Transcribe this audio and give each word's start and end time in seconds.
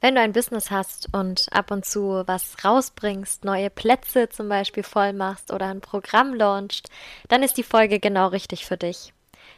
Wenn 0.00 0.14
du 0.14 0.22
ein 0.22 0.32
Business 0.32 0.70
hast 0.70 1.08
und 1.12 1.46
ab 1.50 1.70
und 1.70 1.84
zu 1.84 2.22
was 2.26 2.64
rausbringst, 2.64 3.44
neue 3.44 3.68
Plätze 3.68 4.30
zum 4.30 4.48
Beispiel 4.48 4.82
voll 4.82 5.12
machst 5.12 5.52
oder 5.52 5.66
ein 5.66 5.82
Programm 5.82 6.34
launcht, 6.34 6.88
dann 7.28 7.42
ist 7.42 7.58
die 7.58 7.62
Folge 7.62 8.00
genau 8.00 8.28
richtig 8.28 8.64
für 8.64 8.78
dich. 8.78 9.12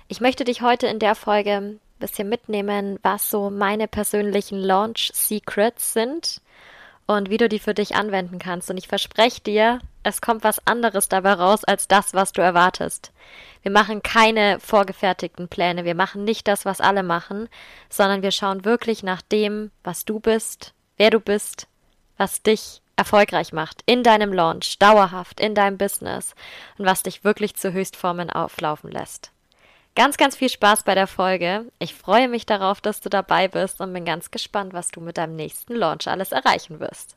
Ich 0.08 0.20
möchte 0.20 0.44
dich 0.44 0.60
heute 0.60 0.88
in 0.88 0.98
der 0.98 1.14
Folge 1.14 1.52
ein 1.52 1.80
bisschen 2.00 2.28
mitnehmen, 2.28 2.98
was 3.02 3.30
so 3.30 3.50
meine 3.50 3.86
persönlichen 3.86 4.58
Launch 4.58 5.12
Secrets 5.14 5.92
sind 5.92 6.40
und 7.06 7.30
wie 7.30 7.36
du 7.36 7.48
die 7.48 7.60
für 7.60 7.74
dich 7.74 7.94
anwenden 7.94 8.40
kannst. 8.40 8.68
Und 8.68 8.78
ich 8.78 8.88
verspreche 8.88 9.40
dir, 9.42 9.78
es 10.02 10.20
kommt 10.20 10.44
was 10.44 10.66
anderes 10.66 11.08
dabei 11.08 11.34
raus 11.34 11.64
als 11.64 11.88
das, 11.88 12.14
was 12.14 12.32
du 12.32 12.42
erwartest. 12.42 13.12
Wir 13.62 13.70
machen 13.70 14.02
keine 14.02 14.58
vorgefertigten 14.60 15.48
Pläne, 15.48 15.84
wir 15.84 15.94
machen 15.94 16.24
nicht 16.24 16.48
das, 16.48 16.64
was 16.64 16.80
alle 16.80 17.02
machen, 17.02 17.48
sondern 17.88 18.22
wir 18.22 18.32
schauen 18.32 18.64
wirklich 18.64 19.02
nach 19.02 19.22
dem, 19.22 19.70
was 19.84 20.04
du 20.04 20.18
bist, 20.20 20.74
wer 20.96 21.10
du 21.10 21.20
bist, 21.20 21.68
was 22.16 22.42
dich 22.42 22.82
erfolgreich 22.96 23.52
macht 23.52 23.82
in 23.86 24.02
deinem 24.02 24.32
Launch, 24.32 24.78
dauerhaft 24.78 25.40
in 25.40 25.54
deinem 25.54 25.78
Business 25.78 26.34
und 26.78 26.86
was 26.86 27.02
dich 27.02 27.24
wirklich 27.24 27.54
zu 27.54 27.72
Höchstformen 27.72 28.30
auflaufen 28.30 28.90
lässt. 28.90 29.32
Ganz, 29.94 30.16
ganz 30.16 30.36
viel 30.36 30.48
Spaß 30.48 30.84
bei 30.84 30.94
der 30.94 31.06
Folge. 31.06 31.66
Ich 31.78 31.94
freue 31.94 32.28
mich 32.28 32.46
darauf, 32.46 32.80
dass 32.80 33.00
du 33.00 33.10
dabei 33.10 33.48
bist 33.48 33.80
und 33.80 33.92
bin 33.92 34.06
ganz 34.06 34.30
gespannt, 34.30 34.72
was 34.72 34.90
du 34.90 35.00
mit 35.00 35.18
deinem 35.18 35.36
nächsten 35.36 35.74
Launch 35.74 36.08
alles 36.08 36.32
erreichen 36.32 36.80
wirst. 36.80 37.16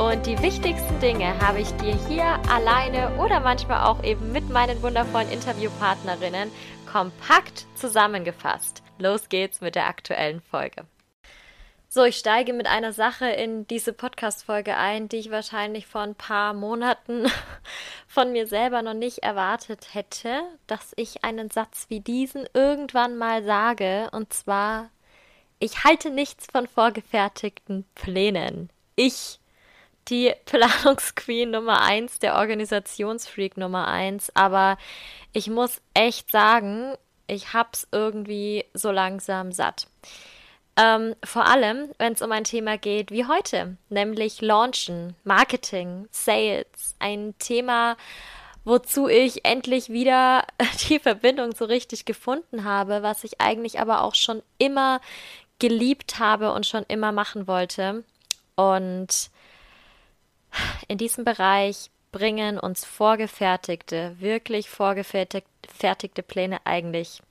und 0.00 0.24
die 0.24 0.40
wichtigsten 0.40 0.98
Dinge 1.00 1.38
habe 1.40 1.60
ich 1.60 1.70
dir 1.72 1.94
hier 2.08 2.24
alleine 2.50 3.14
oder 3.18 3.38
manchmal 3.38 3.86
auch 3.86 4.02
eben 4.02 4.32
mit 4.32 4.48
meinen 4.48 4.80
wundervollen 4.80 5.30
Interviewpartnerinnen 5.30 6.50
kompakt 6.90 7.66
zusammengefasst. 7.74 8.82
Los 8.98 9.28
geht's 9.28 9.60
mit 9.60 9.74
der 9.74 9.86
aktuellen 9.88 10.40
Folge. 10.40 10.86
So, 11.90 12.04
ich 12.04 12.16
steige 12.16 12.54
mit 12.54 12.66
einer 12.66 12.94
Sache 12.94 13.26
in 13.26 13.66
diese 13.66 13.92
Podcast-Folge 13.92 14.74
ein, 14.74 15.10
die 15.10 15.18
ich 15.18 15.30
wahrscheinlich 15.30 15.86
vor 15.86 16.00
ein 16.00 16.14
paar 16.14 16.54
Monaten 16.54 17.26
von 18.06 18.32
mir 18.32 18.46
selber 18.46 18.80
noch 18.80 18.94
nicht 18.94 19.18
erwartet 19.18 19.92
hätte, 19.92 20.40
dass 20.66 20.94
ich 20.96 21.24
einen 21.24 21.50
Satz 21.50 21.86
wie 21.88 22.00
diesen 22.00 22.48
irgendwann 22.54 23.18
mal 23.18 23.44
sage. 23.44 24.08
Und 24.12 24.32
zwar, 24.32 24.88
ich 25.58 25.84
halte 25.84 26.08
nichts 26.08 26.46
von 26.50 26.66
vorgefertigten 26.66 27.84
Plänen. 27.94 28.70
Ich, 28.96 29.40
die 30.10 30.34
Planungsqueen 30.44 31.50
Nummer 31.50 31.82
eins, 31.82 32.18
der 32.18 32.36
Organisationsfreak 32.36 33.56
Nummer 33.56 33.88
eins, 33.88 34.30
aber 34.34 34.76
ich 35.32 35.48
muss 35.48 35.80
echt 35.94 36.30
sagen, 36.30 36.94
ich 37.26 37.52
hab's 37.52 37.86
irgendwie 37.92 38.64
so 38.74 38.90
langsam 38.90 39.52
satt. 39.52 39.86
Ähm, 40.76 41.14
vor 41.24 41.46
allem, 41.46 41.90
wenn 41.98 42.14
es 42.14 42.22
um 42.22 42.32
ein 42.32 42.44
Thema 42.44 42.78
geht 42.78 43.10
wie 43.10 43.26
heute, 43.26 43.76
nämlich 43.88 44.40
Launchen, 44.40 45.14
Marketing, 45.24 46.08
Sales. 46.10 46.96
Ein 46.98 47.34
Thema, 47.38 47.96
wozu 48.64 49.08
ich 49.08 49.44
endlich 49.44 49.90
wieder 49.90 50.44
die 50.88 50.98
Verbindung 50.98 51.54
so 51.54 51.64
richtig 51.64 52.04
gefunden 52.04 52.64
habe, 52.64 53.02
was 53.02 53.24
ich 53.24 53.40
eigentlich 53.40 53.80
aber 53.80 54.02
auch 54.02 54.14
schon 54.14 54.42
immer 54.58 55.00
geliebt 55.58 56.18
habe 56.18 56.52
und 56.52 56.66
schon 56.66 56.84
immer 56.88 57.12
machen 57.12 57.46
wollte. 57.46 58.04
Und 58.56 59.30
in 60.88 60.98
diesem 60.98 61.24
Bereich 61.24 61.90
bringen 62.12 62.58
uns 62.58 62.84
vorgefertigte, 62.84 64.16
wirklich 64.18 64.68
vorgefertigte 64.68 66.22
Pläne 66.22 66.58
eigentlich 66.64 67.22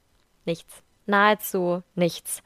nichts. 0.46 0.82
Nahezu 1.06 1.84
nichts. 1.96 2.42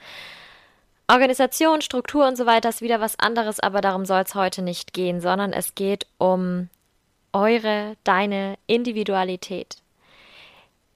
Organisation, 1.07 1.81
Struktur 1.81 2.27
und 2.27 2.37
so 2.37 2.45
weiter 2.45 2.69
ist 2.69 2.81
wieder 2.81 3.01
was 3.01 3.19
anderes, 3.19 3.59
aber 3.59 3.81
darum 3.81 4.05
soll 4.05 4.21
es 4.21 4.35
heute 4.35 4.61
nicht 4.61 4.93
gehen, 4.93 5.19
sondern 5.21 5.51
es 5.53 5.75
geht 5.75 6.07
um 6.17 6.69
eure, 7.33 7.97
deine 8.03 8.57
Individualität. 8.67 9.77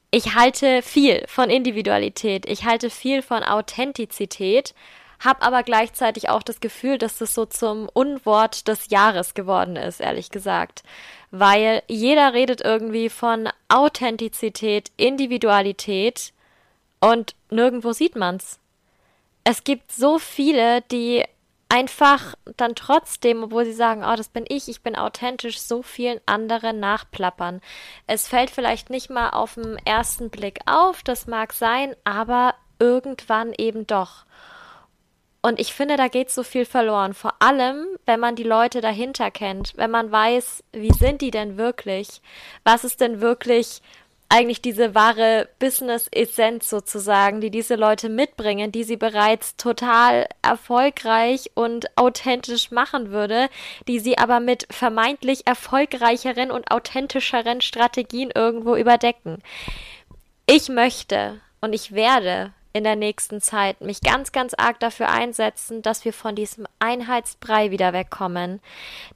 Ich 0.09 0.35
halte 0.35 0.81
viel 0.81 1.25
von 1.27 1.49
Individualität, 1.49 2.45
ich 2.49 2.63
halte 2.63 2.89
viel 2.89 3.21
von 3.21 3.44
Authentizität, 3.44 4.73
habe 5.19 5.41
aber 5.41 5.63
gleichzeitig 5.63 6.29
auch 6.29 6.44
das 6.44 6.59
Gefühl, 6.59 6.97
dass 6.97 7.17
das 7.17 7.33
so 7.33 7.45
zum 7.45 7.89
Unwort 7.94 8.67
des 8.67 8.89
Jahres 8.89 9.33
geworden 9.33 9.75
ist, 9.75 10.00
ehrlich 10.00 10.29
gesagt. 10.29 10.83
Weil 11.31 11.83
jeder 11.88 12.33
redet 12.33 12.61
irgendwie 12.61 13.09
von 13.09 13.50
Authentizität, 13.67 14.91
Individualität 14.97 16.33
und 17.00 17.35
nirgendwo 17.50 17.94
sieht 17.94 18.16
man's 18.16 18.59
es 19.50 19.63
gibt 19.63 19.94
so 19.94 20.19
viele, 20.19 20.81
die 20.91 21.23
einfach 21.69 22.35
dann 22.57 22.75
trotzdem, 22.75 23.44
obwohl 23.44 23.63
sie 23.63 23.72
sagen, 23.72 24.03
oh, 24.03 24.17
das 24.17 24.27
bin 24.27 24.44
ich, 24.45 24.67
ich 24.67 24.81
bin 24.81 24.97
authentisch, 24.97 25.61
so 25.61 25.81
vielen 25.81 26.19
anderen 26.25 26.81
nachplappern. 26.81 27.61
Es 28.07 28.27
fällt 28.27 28.50
vielleicht 28.50 28.89
nicht 28.89 29.09
mal 29.09 29.29
auf 29.29 29.53
den 29.53 29.77
ersten 29.85 30.29
Blick 30.29 30.59
auf, 30.66 31.01
das 31.01 31.27
mag 31.27 31.53
sein, 31.53 31.95
aber 32.03 32.56
irgendwann 32.77 33.53
eben 33.57 33.88
doch. 33.88 34.25
Und 35.42 35.59
ich 35.59 35.74
finde, 35.74 35.98
da 35.98 36.08
geht 36.08 36.30
so 36.30 36.44
viel 36.44 36.66
verloren. 36.66 37.14
Vor 37.14 37.34
allem, 37.40 37.86
wenn 38.06 38.20
man 38.20 38.36
die 38.36 38.44
Leute 38.44 38.81
dahinter 38.81 39.31
kennt, 39.31 39.74
wenn 39.78 39.92
man 39.92 40.12
weiß, 40.12 40.64
wie 40.74 40.92
sind 40.92 41.22
die 41.22 41.31
denn 41.31 41.58
wirklich? 41.58 42.22
Was 42.64 42.84
ist 42.84 43.02
denn 43.02 43.22
wirklich 43.22 43.81
eigentlich 44.30 44.62
diese 44.62 44.94
wahre 44.94 45.48
Business-Essenz 45.59 46.70
sozusagen, 46.70 47.40
die 47.40 47.50
diese 47.50 47.75
Leute 47.75 48.09
mitbringen, 48.09 48.72
die 48.72 48.84
sie 48.84 48.98
bereits 48.98 49.56
total 49.56 50.28
erfolgreich 50.42 51.52
und 51.54 51.98
authentisch 51.98 52.72
machen 52.72 53.12
würde, 53.12 53.48
die 53.88 54.00
sie 54.00 54.18
aber 54.18 54.40
mit 54.40 54.68
vermeintlich 54.69 55.48
erfolgreicheren 55.48 56.52
und 56.52 56.72
authentischeren 56.72 57.62
Strategien 57.62 58.31
irgendwo 58.34 58.75
überdecken. 58.75 59.42
Ich 60.46 60.68
möchte 60.68 61.40
und 61.62 61.74
ich 61.74 61.94
werde 61.94 62.54
in 62.73 62.83
der 62.83 62.95
nächsten 62.95 63.41
Zeit 63.41 63.81
mich 63.81 64.01
ganz, 64.01 64.31
ganz 64.31 64.53
arg 64.53 64.79
dafür 64.79 65.09
einsetzen, 65.09 65.81
dass 65.81 66.05
wir 66.05 66.13
von 66.13 66.35
diesem 66.35 66.67
Einheitsbrei 66.79 67.72
wieder 67.72 67.94
wegkommen. 67.94 68.61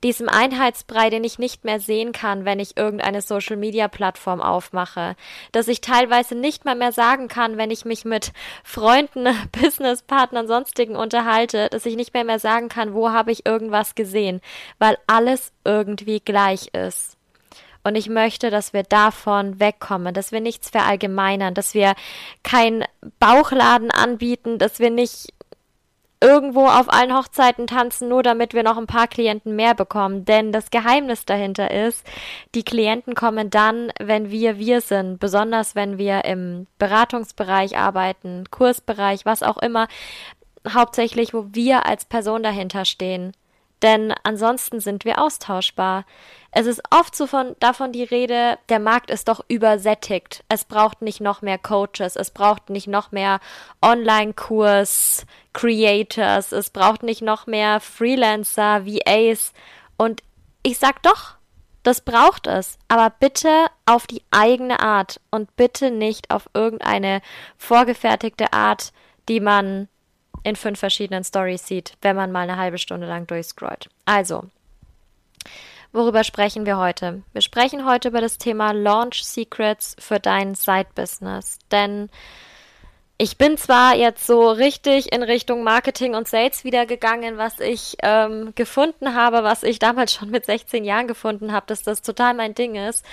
Diesem 0.03 0.29
Einheitsbrei, 0.29 1.09
den 1.09 1.23
ich 1.23 1.39
nicht 1.39 1.63
mehr 1.63 1.79
sehen 1.79 2.11
kann, 2.11 2.45
wenn 2.45 2.59
ich 2.59 2.77
irgendeine 2.77 3.21
Social 3.21 3.57
Media 3.57 3.87
Plattform 3.87 4.41
aufmache. 4.41 5.15
Dass 5.51 5.67
ich 5.67 5.81
teilweise 5.81 6.35
nicht 6.35 6.65
mal 6.65 6.75
mehr 6.75 6.91
sagen 6.91 7.27
kann, 7.27 7.57
wenn 7.57 7.71
ich 7.71 7.85
mich 7.85 8.05
mit 8.05 8.33
Freunden, 8.63 9.27
Businesspartnern, 9.51 10.47
sonstigen 10.47 10.95
unterhalte, 10.95 11.69
dass 11.69 11.85
ich 11.85 11.95
nicht 11.95 12.13
mehr 12.13 12.23
mehr 12.23 12.39
sagen 12.39 12.69
kann, 12.69 12.93
wo 12.93 13.11
habe 13.11 13.31
ich 13.31 13.45
irgendwas 13.45 13.95
gesehen, 13.95 14.41
weil 14.79 14.97
alles 15.07 15.51
irgendwie 15.63 16.19
gleich 16.19 16.73
ist. 16.73 17.17
Und 17.83 17.95
ich 17.95 18.09
möchte, 18.09 18.49
dass 18.49 18.73
wir 18.73 18.83
davon 18.83 19.59
wegkommen, 19.59 20.13
dass 20.13 20.31
wir 20.31 20.41
nichts 20.41 20.69
verallgemeinern, 20.69 21.53
dass 21.53 21.73
wir 21.73 21.95
keinen 22.43 22.85
Bauchladen 23.19 23.91
anbieten, 23.91 24.59
dass 24.59 24.79
wir 24.79 24.91
nicht 24.91 25.33
irgendwo 26.23 26.67
auf 26.67 26.93
allen 26.93 27.15
Hochzeiten 27.15 27.65
tanzen, 27.65 28.07
nur 28.07 28.21
damit 28.21 28.53
wir 28.53 28.61
noch 28.61 28.77
ein 28.77 28.85
paar 28.85 29.07
Klienten 29.07 29.55
mehr 29.55 29.73
bekommen. 29.73 30.23
Denn 30.23 30.51
das 30.51 30.69
Geheimnis 30.69 31.25
dahinter 31.25 31.71
ist, 31.71 32.05
die 32.53 32.63
Klienten 32.63 33.15
kommen 33.15 33.49
dann, 33.49 33.91
wenn 33.99 34.29
wir 34.29 34.59
wir 34.59 34.81
sind, 34.81 35.19
besonders 35.19 35.73
wenn 35.73 35.97
wir 35.97 36.23
im 36.25 36.67
Beratungsbereich 36.77 37.75
arbeiten, 37.75 38.43
Kursbereich, 38.51 39.25
was 39.25 39.41
auch 39.41 39.57
immer, 39.57 39.87
hauptsächlich, 40.69 41.33
wo 41.33 41.47
wir 41.51 41.87
als 41.87 42.05
Person 42.05 42.43
dahinter 42.43 42.85
stehen. 42.85 43.33
Denn 43.81 44.13
ansonsten 44.23 44.79
sind 44.79 45.05
wir 45.05 45.19
austauschbar. 45.19 46.05
Es 46.51 46.67
ist 46.67 46.81
oft 46.91 47.15
so 47.15 47.25
von, 47.27 47.55
davon 47.59 47.91
die 47.91 48.03
Rede, 48.03 48.59
der 48.69 48.79
Markt 48.79 49.09
ist 49.09 49.27
doch 49.27 49.43
übersättigt. 49.47 50.43
Es 50.49 50.65
braucht 50.65 51.01
nicht 51.01 51.21
noch 51.21 51.41
mehr 51.41 51.57
Coaches, 51.57 52.15
es 52.15 52.31
braucht 52.31 52.69
nicht 52.69 52.87
noch 52.87 53.11
mehr 53.11 53.39
Online-Kurs, 53.81 55.25
Creators, 55.53 56.51
es 56.51 56.69
braucht 56.69 57.03
nicht 57.03 57.21
noch 57.21 57.47
mehr 57.47 57.79
Freelancer, 57.79 58.85
VAs. 58.85 59.53
Und 59.97 60.21
ich 60.61 60.77
sag 60.77 61.01
doch, 61.03 61.35
das 61.83 62.01
braucht 62.01 62.45
es, 62.45 62.77
aber 62.87 63.09
bitte 63.09 63.65
auf 63.87 64.05
die 64.05 64.21
eigene 64.29 64.81
Art 64.81 65.19
und 65.31 65.55
bitte 65.55 65.89
nicht 65.89 66.29
auf 66.29 66.47
irgendeine 66.53 67.21
vorgefertigte 67.57 68.53
Art, 68.53 68.93
die 69.27 69.39
man 69.39 69.87
in 70.43 70.55
fünf 70.55 70.79
verschiedenen 70.79 71.23
Stories 71.23 71.67
sieht, 71.67 71.93
wenn 72.01 72.15
man 72.15 72.31
mal 72.31 72.41
eine 72.41 72.57
halbe 72.57 72.77
Stunde 72.77 73.07
lang 73.07 73.27
durchscrollt. 73.27 73.89
Also, 74.05 74.43
Worüber 75.93 76.23
sprechen 76.23 76.65
wir 76.65 76.77
heute? 76.77 77.21
Wir 77.33 77.41
sprechen 77.41 77.85
heute 77.85 78.07
über 78.07 78.21
das 78.21 78.37
Thema 78.37 78.71
Launch 78.71 79.25
Secrets 79.25 79.97
für 79.99 80.21
dein 80.21 80.55
Side-Business. 80.55 81.59
Denn 81.69 82.09
ich 83.17 83.37
bin 83.37 83.57
zwar 83.57 83.95
jetzt 83.97 84.25
so 84.25 84.49
richtig 84.51 85.11
in 85.11 85.21
Richtung 85.21 85.63
Marketing 85.63 86.15
und 86.15 86.29
Sales 86.29 86.63
wieder 86.63 86.85
gegangen, 86.85 87.37
was 87.37 87.59
ich 87.59 87.97
ähm, 88.03 88.53
gefunden 88.55 89.15
habe, 89.15 89.43
was 89.43 89.63
ich 89.63 89.79
damals 89.79 90.13
schon 90.13 90.29
mit 90.29 90.45
16 90.45 90.85
Jahren 90.85 91.07
gefunden 91.07 91.51
habe, 91.51 91.65
dass 91.67 91.83
das 91.83 92.01
total 92.01 92.35
mein 92.35 92.55
Ding 92.55 92.75
ist, 92.75 93.05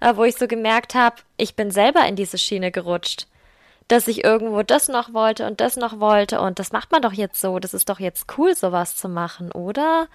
äh, 0.00 0.14
wo 0.14 0.24
ich 0.24 0.36
so 0.36 0.46
gemerkt 0.46 0.94
habe, 0.94 1.16
ich 1.38 1.56
bin 1.56 1.70
selber 1.70 2.06
in 2.06 2.16
diese 2.16 2.36
Schiene 2.36 2.70
gerutscht 2.70 3.26
dass 3.88 4.08
ich 4.08 4.24
irgendwo 4.24 4.62
das 4.62 4.88
noch 4.88 5.14
wollte 5.14 5.46
und 5.46 5.60
das 5.60 5.76
noch 5.76 6.00
wollte 6.00 6.40
und 6.40 6.58
das 6.58 6.72
macht 6.72 6.92
man 6.92 7.02
doch 7.02 7.12
jetzt 7.12 7.40
so, 7.40 7.58
das 7.58 7.74
ist 7.74 7.88
doch 7.88 8.00
jetzt 8.00 8.26
cool, 8.36 8.54
sowas 8.56 8.96
zu 8.96 9.08
machen, 9.08 9.52
oder? 9.52 10.08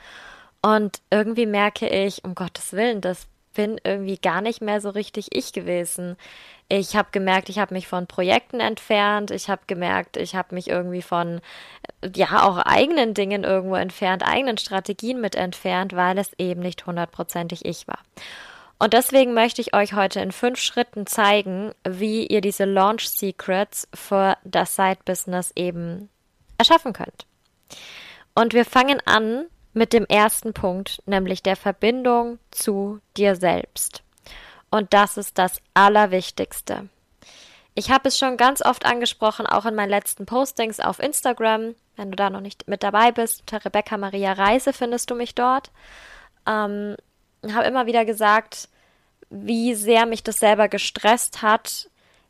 Und 0.61 1.01
irgendwie 1.09 1.45
merke 1.45 1.87
ich, 1.87 2.23
um 2.23 2.35
Gottes 2.35 2.73
Willen, 2.73 3.01
das 3.01 3.27
bin 3.53 3.79
irgendwie 3.83 4.17
gar 4.17 4.41
nicht 4.41 4.61
mehr 4.61 4.79
so 4.81 4.89
richtig 4.89 5.27
ich 5.33 5.53
gewesen. 5.53 6.15
Ich 6.69 6.95
habe 6.95 7.09
gemerkt, 7.11 7.49
ich 7.49 7.59
habe 7.59 7.73
mich 7.73 7.87
von 7.87 8.07
Projekten 8.07 8.61
entfernt. 8.61 9.31
Ich 9.31 9.49
habe 9.49 9.63
gemerkt, 9.67 10.15
ich 10.15 10.35
habe 10.35 10.55
mich 10.55 10.69
irgendwie 10.69 11.01
von, 11.01 11.41
ja, 12.15 12.43
auch 12.43 12.57
eigenen 12.59 13.13
Dingen 13.13 13.43
irgendwo 13.43 13.75
entfernt, 13.75 14.23
eigenen 14.25 14.57
Strategien 14.57 15.19
mit 15.19 15.35
entfernt, 15.35 15.93
weil 15.95 16.17
es 16.17 16.31
eben 16.37 16.61
nicht 16.61 16.85
hundertprozentig 16.85 17.65
ich 17.65 17.87
war. 17.87 17.99
Und 18.81 18.93
deswegen 18.93 19.35
möchte 19.35 19.61
ich 19.61 19.75
euch 19.75 19.93
heute 19.93 20.21
in 20.21 20.31
fünf 20.31 20.57
Schritten 20.57 21.05
zeigen, 21.05 21.71
wie 21.87 22.25
ihr 22.25 22.41
diese 22.41 22.65
Launch 22.65 23.11
Secrets 23.11 23.87
für 23.93 24.39
das 24.43 24.75
Side-Business 24.75 25.51
eben 25.55 26.09
erschaffen 26.57 26.91
könnt. 26.91 27.27
Und 28.33 28.55
wir 28.55 28.65
fangen 28.65 28.99
an 29.05 29.45
mit 29.73 29.93
dem 29.93 30.07
ersten 30.07 30.53
Punkt, 30.53 31.03
nämlich 31.05 31.43
der 31.43 31.57
Verbindung 31.57 32.39
zu 32.49 32.99
dir 33.17 33.35
selbst. 33.35 34.01
Und 34.71 34.95
das 34.95 35.15
ist 35.15 35.37
das 35.37 35.61
Allerwichtigste. 35.75 36.89
Ich 37.75 37.91
habe 37.91 38.07
es 38.07 38.17
schon 38.17 38.35
ganz 38.35 38.65
oft 38.65 38.87
angesprochen, 38.87 39.45
auch 39.45 39.67
in 39.67 39.75
meinen 39.75 39.91
letzten 39.91 40.25
Postings 40.25 40.79
auf 40.79 40.97
Instagram. 40.97 41.75
Wenn 41.97 42.09
du 42.09 42.15
da 42.15 42.31
noch 42.31 42.41
nicht 42.41 42.67
mit 42.67 42.81
dabei 42.81 43.11
bist, 43.11 43.41
unter 43.41 43.63
Rebecca 43.63 43.95
Maria 43.97 44.33
Reise 44.33 44.73
findest 44.73 45.11
du 45.11 45.13
mich 45.13 45.35
dort. 45.35 45.69
Ähm, 46.47 46.95
habe 47.49 47.65
immer 47.65 47.85
wieder 47.85 48.05
gesagt, 48.05 48.69
wie 49.29 49.73
sehr 49.73 50.05
mich 50.05 50.23
das 50.23 50.39
selber 50.39 50.67
gestresst 50.67 51.41
hat, 51.41 51.89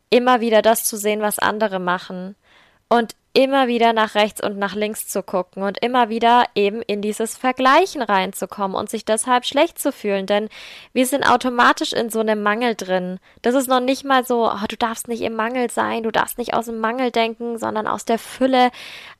immer 0.09 0.41
wieder 0.41 0.61
das 0.61 0.83
zu 0.83 0.97
sehen, 0.97 1.21
was 1.21 1.39
andere 1.39 1.79
machen. 1.79 2.35
Und 2.89 3.15
immer 3.33 3.67
wieder 3.67 3.93
nach 3.93 4.15
rechts 4.15 4.43
und 4.43 4.57
nach 4.57 4.75
links 4.75 5.07
zu 5.07 5.23
gucken 5.23 5.63
und 5.63 5.81
immer 5.83 6.09
wieder 6.09 6.45
eben 6.53 6.81
in 6.81 7.01
dieses 7.01 7.37
Vergleichen 7.37 8.01
reinzukommen 8.01 8.75
und 8.75 8.89
sich 8.89 9.05
deshalb 9.05 9.45
schlecht 9.45 9.79
zu 9.79 9.91
fühlen, 9.91 10.25
denn 10.25 10.49
wir 10.91 11.05
sind 11.05 11.23
automatisch 11.23 11.93
in 11.93 12.09
so 12.09 12.19
einem 12.19 12.43
Mangel 12.43 12.75
drin. 12.75 13.19
Das 13.41 13.55
ist 13.55 13.67
noch 13.67 13.79
nicht 13.79 14.03
mal 14.03 14.25
so, 14.25 14.49
oh, 14.49 14.67
du 14.67 14.75
darfst 14.75 15.07
nicht 15.07 15.21
im 15.21 15.35
Mangel 15.35 15.71
sein, 15.71 16.03
du 16.03 16.11
darfst 16.11 16.37
nicht 16.37 16.53
aus 16.53 16.65
dem 16.65 16.79
Mangel 16.79 17.11
denken, 17.11 17.57
sondern 17.57 17.87
aus 17.87 18.03
der 18.03 18.19
Fülle. 18.19 18.69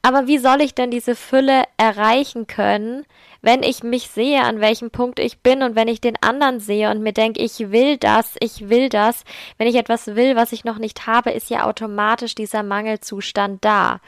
Aber 0.02 0.28
wie 0.28 0.40
soll 0.40 0.62
ich 0.62 0.76
denn 0.76 0.92
diese 0.92 1.16
Fülle 1.16 1.64
erreichen 1.78 2.48
können, 2.48 3.06
wenn 3.42 3.64
ich 3.64 3.84
mich 3.84 4.10
sehe, 4.10 4.44
an 4.44 4.62
welchem 4.62 4.92
Punkt 4.92 5.20
ich 5.20 5.40
bin 5.40 5.64
und 5.64 5.76
wenn 5.76 5.88
ich 5.88 6.00
den 6.00 6.16
anderen 6.22 6.60
sehe 6.60 6.92
und 6.92 7.02
mir 7.02 7.14
denke, 7.14 7.42
ich 7.42 7.72
will 7.72 7.98
das, 7.98 8.36
ich 8.40 8.70
will 8.70 8.90
das, 8.90 9.24
wenn 9.58 9.68
ich 9.68 9.76
etwas 9.76 10.16
will, 10.16 10.36
was 10.36 10.52
ich 10.52 10.64
noch 10.64 10.78
nicht 10.78 11.08
habe, 11.08 11.32
ist 11.32 11.50
ja 11.50 11.66
automatisch 11.66 12.36
dieser 12.36 12.62
Mangelzustand 12.62 13.66
da. 13.66 14.00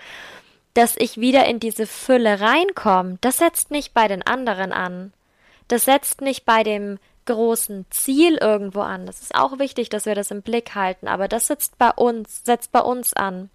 Dass 0.74 0.96
ich 0.98 1.20
wieder 1.20 1.46
in 1.46 1.60
diese 1.60 1.86
Fülle 1.86 2.40
reinkomme, 2.40 3.18
das 3.22 3.38
setzt 3.38 3.72
nicht 3.72 3.94
bei 3.94 4.08
den 4.08 4.26
anderen 4.26 4.72
an. 4.72 5.14
Das 5.68 5.86
setzt 5.86 6.22
nicht 6.22 6.46
bei 6.46 6.64
dem 6.64 7.00
großen 7.26 7.86
Ziel 7.90 8.38
irgendwo 8.38 8.82
an. 8.82 9.06
Das 9.06 9.22
ist 9.22 9.36
auch 9.36 9.60
wichtig, 9.60 9.90
dass 9.90 10.06
wir 10.06 10.16
das 10.16 10.32
im 10.32 10.42
Blick 10.42 10.76
halten, 10.76 11.08
aber 11.08 11.28
das 11.28 11.48
setzt 11.48 11.78
bei 11.78 11.92
uns, 11.92 12.44
setzt 12.44 12.72
bei 12.72 12.82
uns 12.82 13.14
an. 13.14 13.50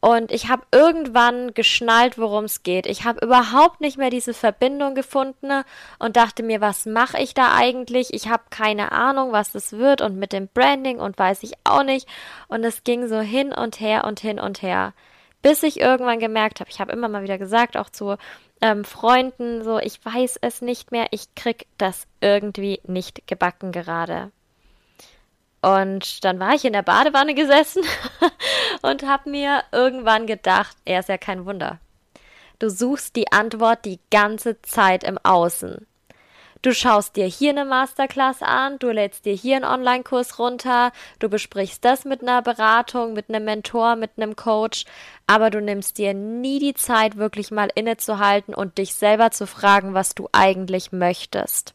Und 0.00 0.32
ich 0.32 0.48
habe 0.48 0.62
irgendwann 0.72 1.52
geschnallt, 1.52 2.16
worum 2.16 2.44
es 2.44 2.62
geht. 2.62 2.86
Ich 2.86 3.04
habe 3.04 3.22
überhaupt 3.22 3.82
nicht 3.82 3.98
mehr 3.98 4.08
diese 4.08 4.32
Verbindung 4.32 4.94
gefunden 4.94 5.62
und 5.98 6.16
dachte 6.16 6.42
mir, 6.42 6.62
was 6.62 6.86
mache 6.86 7.20
ich 7.20 7.34
da 7.34 7.54
eigentlich? 7.54 8.14
Ich 8.14 8.28
habe 8.28 8.44
keine 8.48 8.92
Ahnung, 8.92 9.32
was 9.32 9.52
das 9.52 9.72
wird 9.72 10.00
und 10.00 10.16
mit 10.18 10.32
dem 10.32 10.48
Branding 10.48 11.00
und 11.00 11.18
weiß 11.18 11.42
ich 11.42 11.52
auch 11.64 11.82
nicht. 11.82 12.08
Und 12.48 12.64
es 12.64 12.82
ging 12.82 13.08
so 13.08 13.20
hin 13.20 13.52
und 13.52 13.78
her 13.78 14.04
und 14.04 14.20
hin 14.20 14.40
und 14.40 14.62
her, 14.62 14.94
bis 15.42 15.62
ich 15.62 15.80
irgendwann 15.80 16.18
gemerkt 16.18 16.60
habe, 16.60 16.70
ich 16.70 16.80
habe 16.80 16.92
immer 16.92 17.08
mal 17.08 17.22
wieder 17.22 17.38
gesagt, 17.38 17.76
auch 17.76 17.90
zu 17.90 18.16
ähm, 18.60 18.84
Freunden, 18.84 19.64
so, 19.64 19.78
ich 19.78 20.04
weiß 20.04 20.38
es 20.42 20.60
nicht 20.60 20.92
mehr, 20.92 21.06
ich 21.10 21.34
krieg 21.34 21.66
das 21.78 22.06
irgendwie 22.20 22.80
nicht 22.84 23.26
gebacken 23.26 23.72
gerade. 23.72 24.30
Und 25.62 26.24
dann 26.24 26.40
war 26.40 26.54
ich 26.54 26.64
in 26.64 26.72
der 26.72 26.82
Badewanne 26.82 27.34
gesessen 27.34 27.82
und 28.82 29.02
habe 29.06 29.30
mir 29.30 29.62
irgendwann 29.72 30.26
gedacht, 30.26 30.76
er 30.84 31.00
ist 31.00 31.08
ja 31.08 31.18
kein 31.18 31.44
Wunder. 31.44 31.78
Du 32.58 32.68
suchst 32.68 33.16
die 33.16 33.32
Antwort 33.32 33.84
die 33.84 34.00
ganze 34.10 34.60
Zeit 34.62 35.04
im 35.04 35.18
Außen. 35.18 35.86
Du 36.62 36.74
schaust 36.74 37.16
dir 37.16 37.24
hier 37.24 37.50
eine 37.50 37.64
Masterclass 37.64 38.42
an, 38.42 38.78
du 38.78 38.90
lädst 38.90 39.24
dir 39.24 39.32
hier 39.32 39.56
einen 39.56 39.64
Online-Kurs 39.64 40.38
runter, 40.38 40.92
du 41.18 41.30
besprichst 41.30 41.82
das 41.82 42.04
mit 42.04 42.20
einer 42.20 42.42
Beratung, 42.42 43.14
mit 43.14 43.30
einem 43.30 43.46
Mentor, 43.46 43.96
mit 43.96 44.10
einem 44.18 44.36
Coach, 44.36 44.84
aber 45.26 45.48
du 45.48 45.62
nimmst 45.62 45.96
dir 45.96 46.12
nie 46.12 46.58
die 46.58 46.74
Zeit, 46.74 47.16
wirklich 47.16 47.50
mal 47.50 47.70
innezuhalten 47.74 48.52
und 48.52 48.76
dich 48.76 48.94
selber 48.94 49.30
zu 49.30 49.46
fragen, 49.46 49.94
was 49.94 50.14
du 50.14 50.28
eigentlich 50.32 50.92
möchtest. 50.92 51.72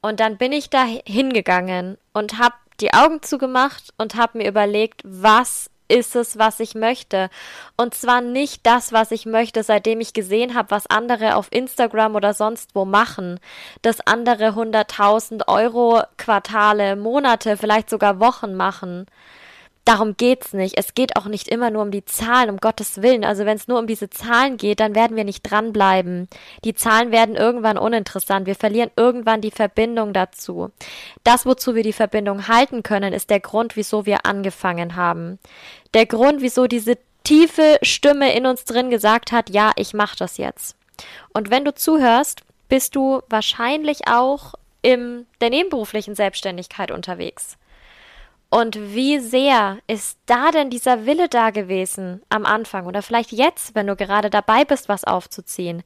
Und 0.00 0.18
dann 0.18 0.38
bin 0.38 0.52
ich 0.52 0.70
da 0.70 0.86
hingegangen 1.04 1.98
und 2.14 2.38
habe 2.38 2.54
die 2.80 2.94
Augen 2.94 3.20
zugemacht 3.20 3.92
und 3.98 4.14
habe 4.14 4.38
mir 4.38 4.48
überlegt, 4.48 5.02
was 5.04 5.70
ist 5.88 6.16
es, 6.16 6.38
was 6.38 6.60
ich 6.60 6.74
möchte. 6.74 7.28
Und 7.76 7.94
zwar 7.94 8.20
nicht 8.20 8.66
das, 8.66 8.92
was 8.92 9.10
ich 9.10 9.26
möchte, 9.26 9.62
seitdem 9.62 10.00
ich 10.00 10.12
gesehen 10.12 10.54
habe, 10.54 10.70
was 10.70 10.86
andere 10.86 11.36
auf 11.36 11.48
Instagram 11.50 12.14
oder 12.14 12.34
sonst 12.34 12.74
wo 12.74 12.84
machen. 12.84 13.40
Dass 13.82 14.06
andere 14.06 14.54
hunderttausend 14.54 15.48
Euro 15.48 16.02
Quartale, 16.16 16.96
Monate, 16.96 17.56
vielleicht 17.56 17.90
sogar 17.90 18.20
Wochen 18.20 18.54
machen. 18.54 19.06
Darum 19.84 20.16
geht's 20.16 20.54
nicht. 20.54 20.78
Es 20.78 20.94
geht 20.94 21.16
auch 21.16 21.26
nicht 21.26 21.46
immer 21.48 21.70
nur 21.70 21.82
um 21.82 21.90
die 21.90 22.06
Zahlen, 22.06 22.48
um 22.48 22.56
Gottes 22.56 23.02
Willen. 23.02 23.22
Also 23.24 23.44
wenn 23.44 23.56
es 23.56 23.68
nur 23.68 23.78
um 23.78 23.86
diese 23.86 24.08
Zahlen 24.08 24.56
geht, 24.56 24.80
dann 24.80 24.94
werden 24.94 25.16
wir 25.16 25.24
nicht 25.24 25.42
dranbleiben. 25.42 26.28
Die 26.64 26.74
Zahlen 26.74 27.12
werden 27.12 27.36
irgendwann 27.36 27.76
uninteressant. 27.76 28.46
Wir 28.46 28.54
verlieren 28.54 28.90
irgendwann 28.96 29.42
die 29.42 29.50
Verbindung 29.50 30.14
dazu. 30.14 30.70
Das, 31.22 31.44
wozu 31.44 31.74
wir 31.74 31.82
die 31.82 31.92
Verbindung 31.92 32.48
halten 32.48 32.82
können, 32.82 33.12
ist 33.12 33.28
der 33.28 33.40
Grund, 33.40 33.76
wieso 33.76 34.06
wir 34.06 34.24
angefangen 34.24 34.96
haben. 34.96 35.38
Der 35.92 36.06
Grund, 36.06 36.40
wieso 36.40 36.66
diese 36.66 36.96
tiefe 37.22 37.78
Stimme 37.82 38.34
in 38.34 38.46
uns 38.46 38.64
drin 38.64 38.88
gesagt 38.88 39.32
hat, 39.32 39.50
ja, 39.50 39.72
ich 39.76 39.92
mach 39.92 40.16
das 40.16 40.38
jetzt. 40.38 40.76
Und 41.34 41.50
wenn 41.50 41.64
du 41.64 41.74
zuhörst, 41.74 42.40
bist 42.70 42.96
du 42.96 43.20
wahrscheinlich 43.28 44.08
auch 44.08 44.54
in 44.80 45.26
der 45.40 45.50
nebenberuflichen 45.50 46.14
Selbstständigkeit 46.14 46.90
unterwegs. 46.90 47.56
Und 48.54 48.78
wie 48.94 49.18
sehr 49.18 49.78
ist 49.88 50.16
da 50.26 50.52
denn 50.52 50.70
dieser 50.70 51.06
Wille 51.06 51.28
da 51.28 51.50
gewesen 51.50 52.22
am 52.28 52.46
Anfang 52.46 52.86
oder 52.86 53.02
vielleicht 53.02 53.32
jetzt, 53.32 53.74
wenn 53.74 53.88
du 53.88 53.96
gerade 53.96 54.30
dabei 54.30 54.64
bist, 54.64 54.88
was 54.88 55.02
aufzuziehen? 55.02 55.82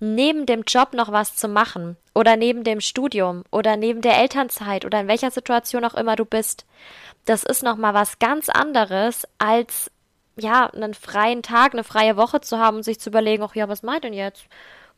Neben 0.00 0.44
dem 0.44 0.64
Job 0.64 0.92
noch 0.92 1.12
was 1.12 1.34
zu 1.34 1.48
machen 1.48 1.96
oder 2.14 2.36
neben 2.36 2.62
dem 2.62 2.82
Studium 2.82 3.42
oder 3.50 3.78
neben 3.78 4.02
der 4.02 4.18
Elternzeit 4.18 4.84
oder 4.84 5.00
in 5.00 5.08
welcher 5.08 5.30
Situation 5.30 5.82
auch 5.86 5.94
immer 5.94 6.14
du 6.14 6.26
bist. 6.26 6.66
Das 7.24 7.42
ist 7.42 7.62
noch 7.62 7.78
mal 7.78 7.94
was 7.94 8.18
ganz 8.18 8.50
anderes 8.50 9.26
als 9.38 9.90
ja, 10.36 10.66
einen 10.66 10.92
freien 10.92 11.42
Tag, 11.42 11.72
eine 11.72 11.84
freie 11.84 12.18
Woche 12.18 12.42
zu 12.42 12.58
haben 12.58 12.76
und 12.76 12.82
sich 12.82 13.00
zu 13.00 13.08
überlegen, 13.08 13.42
ach 13.42 13.54
ja, 13.54 13.66
was 13.70 13.82
meint 13.82 14.04
denn 14.04 14.12
jetzt? 14.12 14.44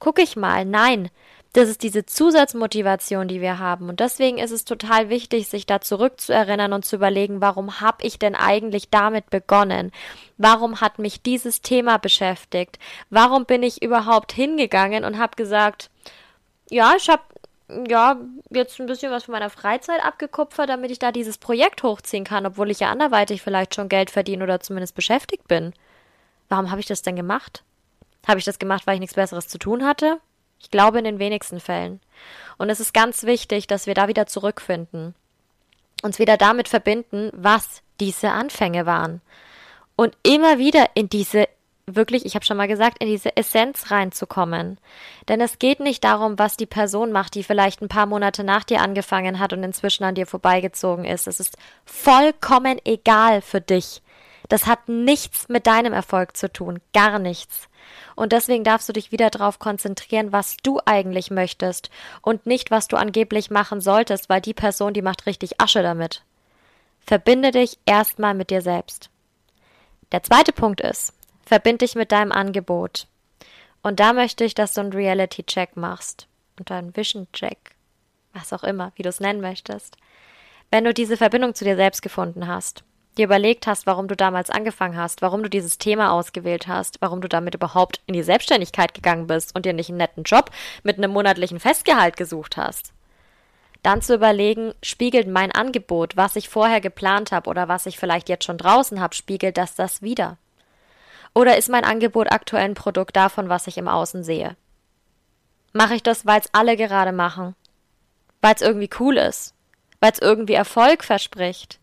Guck 0.00 0.18
ich 0.18 0.34
mal. 0.34 0.64
Nein, 0.64 1.10
das 1.52 1.68
ist 1.68 1.82
diese 1.82 2.04
Zusatzmotivation, 2.04 3.28
die 3.28 3.40
wir 3.40 3.58
haben. 3.58 3.88
Und 3.88 4.00
deswegen 4.00 4.38
ist 4.38 4.50
es 4.50 4.64
total 4.64 5.08
wichtig, 5.08 5.48
sich 5.48 5.64
da 5.64 5.80
zurückzuerinnern 5.80 6.72
und 6.72 6.84
zu 6.84 6.96
überlegen, 6.96 7.40
warum 7.40 7.80
habe 7.80 8.04
ich 8.04 8.18
denn 8.18 8.34
eigentlich 8.34 8.90
damit 8.90 9.30
begonnen? 9.30 9.90
Warum 10.36 10.80
hat 10.80 10.98
mich 10.98 11.22
dieses 11.22 11.62
Thema 11.62 11.98
beschäftigt? 11.98 12.78
Warum 13.08 13.46
bin 13.46 13.62
ich 13.62 13.82
überhaupt 13.82 14.32
hingegangen 14.32 15.04
und 15.04 15.18
habe 15.18 15.36
gesagt, 15.36 15.90
ja, 16.68 16.94
ich 16.96 17.08
habe 17.08 17.22
ja, 17.88 18.20
jetzt 18.50 18.78
ein 18.78 18.86
bisschen 18.86 19.10
was 19.10 19.24
von 19.24 19.32
meiner 19.32 19.50
Freizeit 19.50 20.04
abgekupfert, 20.04 20.68
damit 20.68 20.90
ich 20.90 20.98
da 20.98 21.10
dieses 21.10 21.38
Projekt 21.38 21.82
hochziehen 21.82 22.24
kann, 22.24 22.46
obwohl 22.46 22.70
ich 22.70 22.80
ja 22.80 22.90
anderweitig 22.90 23.42
vielleicht 23.42 23.74
schon 23.74 23.88
Geld 23.88 24.10
verdiene 24.10 24.44
oder 24.44 24.60
zumindest 24.60 24.94
beschäftigt 24.94 25.48
bin. 25.48 25.72
Warum 26.48 26.70
habe 26.70 26.80
ich 26.80 26.86
das 26.86 27.02
denn 27.02 27.16
gemacht? 27.16 27.64
Habe 28.26 28.38
ich 28.38 28.44
das 28.44 28.58
gemacht, 28.58 28.86
weil 28.86 28.94
ich 28.94 29.00
nichts 29.00 29.16
Besseres 29.16 29.48
zu 29.48 29.58
tun 29.58 29.84
hatte? 29.84 30.20
Ich 30.60 30.70
glaube 30.70 30.98
in 30.98 31.04
den 31.04 31.18
wenigsten 31.18 31.60
Fällen. 31.60 32.00
Und 32.58 32.70
es 32.70 32.80
ist 32.80 32.94
ganz 32.94 33.24
wichtig, 33.24 33.66
dass 33.66 33.86
wir 33.86 33.94
da 33.94 34.08
wieder 34.08 34.26
zurückfinden. 34.26 35.14
Uns 36.02 36.18
wieder 36.18 36.36
damit 36.36 36.68
verbinden, 36.68 37.30
was 37.32 37.82
diese 38.00 38.30
Anfänge 38.30 38.86
waren. 38.86 39.20
Und 39.96 40.16
immer 40.22 40.58
wieder 40.58 40.90
in 40.94 41.08
diese 41.08 41.48
wirklich, 41.86 42.26
ich 42.26 42.34
habe 42.34 42.44
schon 42.44 42.56
mal 42.56 42.66
gesagt, 42.66 42.98
in 43.00 43.08
diese 43.08 43.36
Essenz 43.36 43.90
reinzukommen. 43.90 44.78
Denn 45.28 45.40
es 45.40 45.58
geht 45.58 45.80
nicht 45.80 46.02
darum, 46.02 46.38
was 46.38 46.56
die 46.56 46.66
Person 46.66 47.12
macht, 47.12 47.34
die 47.34 47.44
vielleicht 47.44 47.80
ein 47.80 47.88
paar 47.88 48.06
Monate 48.06 48.42
nach 48.42 48.64
dir 48.64 48.80
angefangen 48.80 49.38
hat 49.38 49.52
und 49.52 49.62
inzwischen 49.62 50.04
an 50.04 50.16
dir 50.16 50.26
vorbeigezogen 50.26 51.04
ist. 51.04 51.28
Es 51.28 51.38
ist 51.38 51.56
vollkommen 51.84 52.80
egal 52.84 53.40
für 53.40 53.60
dich. 53.60 54.02
Das 54.48 54.66
hat 54.66 54.88
nichts 54.88 55.48
mit 55.48 55.66
deinem 55.66 55.92
Erfolg 55.92 56.36
zu 56.36 56.52
tun, 56.52 56.80
gar 56.92 57.18
nichts. 57.18 57.68
Und 58.14 58.32
deswegen 58.32 58.64
darfst 58.64 58.88
du 58.88 58.92
dich 58.92 59.12
wieder 59.12 59.30
darauf 59.30 59.58
konzentrieren, 59.58 60.32
was 60.32 60.56
du 60.62 60.80
eigentlich 60.84 61.30
möchtest 61.30 61.90
und 62.22 62.46
nicht, 62.46 62.70
was 62.70 62.88
du 62.88 62.96
angeblich 62.96 63.50
machen 63.50 63.80
solltest, 63.80 64.28
weil 64.28 64.40
die 64.40 64.54
Person, 64.54 64.94
die 64.94 65.02
macht 65.02 65.26
richtig 65.26 65.60
Asche 65.60 65.82
damit. 65.82 66.24
Verbinde 67.00 67.50
dich 67.50 67.78
erstmal 67.86 68.34
mit 68.34 68.50
dir 68.50 68.62
selbst. 68.62 69.10
Der 70.12 70.22
zweite 70.22 70.52
Punkt 70.52 70.80
ist, 70.80 71.12
verbind 71.44 71.82
dich 71.82 71.94
mit 71.94 72.12
deinem 72.12 72.32
Angebot. 72.32 73.06
Und 73.82 74.00
da 74.00 74.12
möchte 74.12 74.44
ich, 74.44 74.54
dass 74.54 74.74
du 74.74 74.80
einen 74.80 74.92
Reality-Check 74.92 75.76
machst. 75.76 76.26
Und 76.58 76.70
einen 76.70 76.96
Vision-Check. 76.96 77.76
Was 78.32 78.52
auch 78.52 78.64
immer, 78.64 78.92
wie 78.96 79.02
du 79.02 79.08
es 79.08 79.20
nennen 79.20 79.40
möchtest. 79.40 79.96
Wenn 80.70 80.84
du 80.84 80.92
diese 80.92 81.16
Verbindung 81.16 81.54
zu 81.54 81.64
dir 81.64 81.76
selbst 81.76 82.02
gefunden 82.02 82.48
hast, 82.48 82.82
dir 83.16 83.24
überlegt 83.24 83.66
hast, 83.66 83.86
warum 83.86 84.08
du 84.08 84.16
damals 84.16 84.50
angefangen 84.50 84.96
hast, 84.96 85.22
warum 85.22 85.42
du 85.42 85.48
dieses 85.48 85.78
Thema 85.78 86.12
ausgewählt 86.12 86.66
hast, 86.68 87.00
warum 87.00 87.20
du 87.20 87.28
damit 87.28 87.54
überhaupt 87.54 88.00
in 88.06 88.14
die 88.14 88.22
Selbstständigkeit 88.22 88.94
gegangen 88.94 89.26
bist 89.26 89.54
und 89.54 89.66
dir 89.66 89.72
nicht 89.72 89.88
einen 89.88 89.98
netten 89.98 90.24
Job 90.24 90.50
mit 90.82 90.98
einem 90.98 91.12
monatlichen 91.12 91.60
Festgehalt 91.60 92.16
gesucht 92.16 92.56
hast. 92.56 92.92
Dann 93.82 94.02
zu 94.02 94.14
überlegen, 94.14 94.74
spiegelt 94.82 95.28
mein 95.28 95.52
Angebot, 95.52 96.16
was 96.16 96.36
ich 96.36 96.48
vorher 96.48 96.80
geplant 96.80 97.32
habe 97.32 97.48
oder 97.48 97.68
was 97.68 97.86
ich 97.86 97.98
vielleicht 97.98 98.28
jetzt 98.28 98.44
schon 98.44 98.58
draußen 98.58 99.00
habe, 99.00 99.14
spiegelt 99.14 99.56
das 99.56 99.74
das 99.74 100.02
wieder? 100.02 100.38
Oder 101.34 101.56
ist 101.56 101.68
mein 101.68 101.84
Angebot 101.84 102.32
aktuell 102.32 102.64
ein 102.64 102.74
Produkt 102.74 103.14
davon, 103.14 103.48
was 103.48 103.66
ich 103.66 103.78
im 103.78 103.88
Außen 103.88 104.24
sehe? 104.24 104.56
Mache 105.72 105.94
ich 105.94 106.02
das, 106.02 106.26
weil 106.26 106.40
es 106.40 106.48
alle 106.52 106.76
gerade 106.76 107.12
machen? 107.12 107.54
Weil 108.40 108.54
es 108.54 108.62
irgendwie 108.62 108.90
cool 108.98 109.18
ist? 109.18 109.54
Weil 110.00 110.12
es 110.12 110.18
irgendwie 110.18 110.54
Erfolg 110.54 111.04
verspricht? 111.04 111.78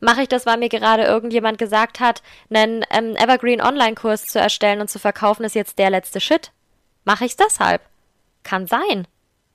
Mache 0.00 0.22
ich 0.22 0.28
das, 0.28 0.46
weil 0.46 0.56
mir 0.56 0.70
gerade 0.70 1.04
irgendjemand 1.04 1.58
gesagt 1.58 2.00
hat, 2.00 2.22
einen 2.48 2.84
ähm, 2.90 3.16
Evergreen 3.16 3.60
Online-Kurs 3.60 4.26
zu 4.26 4.38
erstellen 4.38 4.80
und 4.80 4.88
zu 4.88 4.98
verkaufen 4.98 5.44
ist 5.44 5.54
jetzt 5.54 5.78
der 5.78 5.90
letzte 5.90 6.20
Shit? 6.20 6.52
Mache 7.04 7.26
ich 7.26 7.32
es 7.32 7.36
deshalb? 7.36 7.82
Kann 8.42 8.66
sein. 8.66 9.06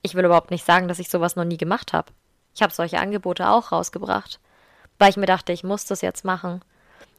Ich 0.03 0.13
will 0.13 0.25
überhaupt 0.25 0.51
nicht 0.51 0.65
sagen, 0.65 0.87
dass 0.87 0.99
ich 0.99 1.09
sowas 1.09 1.35
noch 1.35 1.45
nie 1.45 1.57
gemacht 1.57 1.93
habe. 1.93 2.11
Ich 2.53 2.61
habe 2.61 2.71
solche 2.71 2.99
Angebote 2.99 3.49
auch 3.49 3.71
rausgebracht, 3.71 4.39
weil 4.99 5.09
ich 5.09 5.17
mir 5.17 5.25
dachte, 5.25 5.51
ich 5.51 5.63
muss 5.63 5.85
das 5.85 6.01
jetzt 6.01 6.23
machen, 6.23 6.63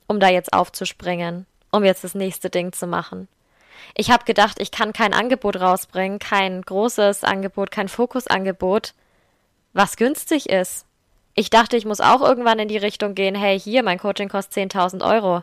um 0.07 0.21
da 0.21 0.29
jetzt 0.29 0.53
aufzuspringen, 0.53 1.47
um 1.73 1.85
jetzt 1.85 2.05
das 2.05 2.15
nächste 2.15 2.49
Ding 2.49 2.73
zu 2.73 2.87
machen. 2.87 3.29
Ich 3.95 4.11
habe 4.11 4.25
gedacht, 4.25 4.61
ich 4.61 4.71
kann 4.71 4.93
kein 4.93 5.13
Angebot 5.13 5.61
rausbringen, 5.61 6.19
kein 6.19 6.63
großes 6.63 7.25
Angebot, 7.25 7.71
kein 7.71 7.89
Fokusangebot, 7.89 8.95
was 9.73 9.97
günstig 9.97 10.49
ist. 10.49 10.86
Ich 11.39 11.51
dachte, 11.51 11.77
ich 11.77 11.85
muss 11.85 12.01
auch 12.01 12.23
irgendwann 12.23 12.59
in 12.59 12.69
die 12.69 12.79
Richtung 12.79 13.15
gehen, 13.15 13.35
hey, 13.35 13.61
hier, 13.61 13.83
mein 13.83 13.99
Coaching 13.99 14.31
kostet 14.31 14.73
10.000 14.73 15.07
Euro. 15.07 15.43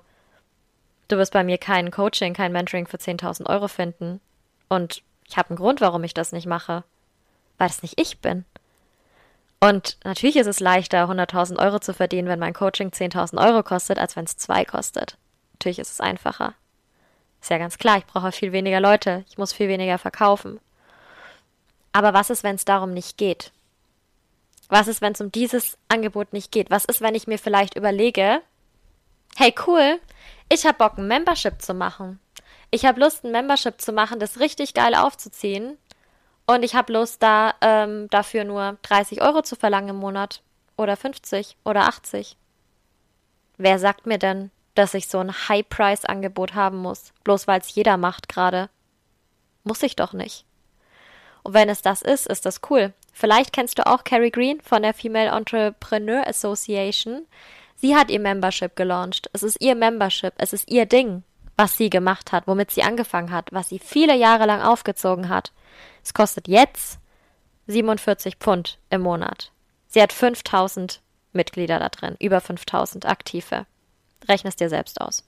Du 1.08 1.18
wirst 1.18 1.32
bei 1.34 1.44
mir 1.44 1.60
kein 1.60 1.92
Coaching, 1.92 2.34
kein 2.34 2.52
Mentoring 2.52 2.88
für 2.88 2.98
10.000 2.98 3.48
Euro 3.48 3.68
finden. 3.68 4.20
Und 4.70 5.04
ich 5.28 5.38
habe 5.38 5.50
einen 5.50 5.58
Grund, 5.58 5.82
warum 5.82 6.04
ich 6.04 6.16
das 6.16 6.32
nicht 6.32 6.48
mache. 6.48 6.84
Weil 7.60 7.70
es 7.70 7.84
nicht 7.84 8.02
ich 8.02 8.18
bin. 8.20 8.44
Und 9.60 9.98
natürlich 10.04 10.38
ist 10.38 10.48
es 10.48 10.60
leichter, 10.60 11.08
100.000 11.08 11.60
Euro 11.60 11.80
zu 11.80 11.94
verdienen, 11.94 12.28
wenn 12.28 12.40
mein 12.40 12.56
Coaching 12.56 12.90
10.000 12.90 13.40
Euro 13.46 13.62
kostet, 13.62 14.00
als 14.00 14.16
wenn 14.16 14.26
es 14.26 14.36
zwei 14.36 14.66
kostet. 14.66 15.18
Natürlich 15.54 15.78
ist 15.78 15.92
es 15.92 16.02
einfacher. 16.02 16.56
Ist 17.40 17.52
ja 17.52 17.60
ganz 17.60 17.78
klar, 17.78 18.00
ich 18.00 18.08
brauche 18.08 18.32
viel 18.32 18.52
weniger 18.52 18.80
Leute, 18.80 19.24
ich 19.30 19.38
muss 19.38 19.54
viel 19.54 19.68
weniger 19.68 20.00
verkaufen. 20.00 20.60
Aber 21.92 22.14
was 22.16 22.32
ist, 22.32 22.44
wenn 22.44 22.56
es 22.56 22.66
darum 22.66 22.94
nicht 22.94 23.18
geht? 23.18 23.52
Was 24.74 24.88
ist, 24.88 25.02
wenn 25.02 25.14
es 25.14 25.22
um 25.22 25.32
dieses 25.32 25.78
Angebot 25.88 26.34
nicht 26.34 26.52
geht? 26.52 26.72
Was 26.72 26.86
ist, 26.86 27.00
wenn 27.00 27.14
ich 27.14 27.28
mir 27.28 27.38
vielleicht 27.38 27.76
überlege, 27.76 28.42
hey 29.36 29.54
cool, 29.68 30.00
ich 30.52 30.66
habe 30.66 30.80
Bock, 30.80 30.98
ein 30.98 31.08
Membership 31.08 31.62
zu 31.62 31.76
machen. 31.76 32.20
Ich 32.72 32.84
habe 32.84 33.00
Lust, 33.00 33.24
ein 33.24 33.32
Membership 33.32 33.80
zu 33.80 33.92
machen, 33.92 34.20
das 34.20 34.40
richtig 34.40 34.74
geil 34.74 34.96
aufzuziehen. 34.96 35.78
Und 36.48 36.64
ich 36.64 36.74
habe 36.74 36.92
Lust, 36.92 37.22
da 37.22 37.54
ähm, 37.62 38.08
dafür 38.10 38.46
nur 38.46 38.80
30 38.82 39.22
Euro 39.22 39.44
zu 39.44 39.56
verlangen 39.56 39.90
im 39.90 39.98
Monat. 39.98 40.42
Oder 40.76 40.98
50 40.98 41.56
oder 41.64 41.82
80. 41.82 42.36
Wer 43.58 43.78
sagt 43.78 44.08
mir 44.08 44.18
denn, 44.18 44.50
dass 44.74 44.96
ich 44.96 45.08
so 45.08 45.20
ein 45.20 45.32
High-Price-Angebot 45.50 46.56
haben 46.56 46.80
muss, 46.80 47.14
bloß 47.24 47.46
weil 47.46 47.62
es 47.62 47.76
jeder 47.76 47.98
macht 47.98 48.28
gerade. 48.28 48.72
Muss 49.64 49.84
ich 49.84 49.96
doch 49.96 50.14
nicht. 50.14 50.46
Und 51.44 51.54
wenn 51.54 51.70
es 51.70 51.84
das 51.84 52.02
ist, 52.02 52.26
ist 52.26 52.48
das 52.48 52.62
cool. 52.72 52.92
Vielleicht 53.14 53.54
kennst 53.54 53.78
du 53.78 53.86
auch 53.86 54.04
Carrie 54.04 54.32
Green 54.32 54.60
von 54.62 54.82
der 54.82 54.94
Female 54.94 55.30
Entrepreneur 55.30 56.28
Association. 56.28 57.28
Sie 57.76 57.96
hat 57.96 58.10
ihr 58.10 58.20
Membership 58.20 58.76
gelauncht. 58.76 59.30
Es 59.34 59.44
ist 59.44 59.62
ihr 59.62 59.76
Membership. 59.76 60.34
Es 60.38 60.52
ist 60.52 60.70
ihr 60.70 60.88
Ding, 60.88 61.24
was 61.56 61.78
sie 61.78 61.90
gemacht 61.90 62.32
hat, 62.32 62.48
womit 62.48 62.72
sie 62.72 62.84
angefangen 62.84 63.32
hat, 63.32 63.50
was 63.52 63.70
sie 63.70 63.80
viele 63.80 64.16
Jahre 64.16 64.46
lang 64.46 64.62
aufgezogen 64.62 65.30
hat. 65.30 65.52
Es 66.04 66.14
kostet 66.14 66.48
jetzt 66.48 67.00
47 67.68 68.38
Pfund 68.38 68.80
im 68.90 69.02
Monat. 69.02 69.52
Sie 69.88 70.02
hat 70.02 70.12
5000 70.12 71.02
Mitglieder 71.34 71.80
da 71.80 71.90
drin, 71.90 72.16
über 72.20 72.42
5000 72.42 73.06
aktive. 73.06 73.66
Rechne 74.28 74.50
es 74.50 74.56
dir 74.56 74.70
selbst 74.70 75.00
aus. 75.02 75.24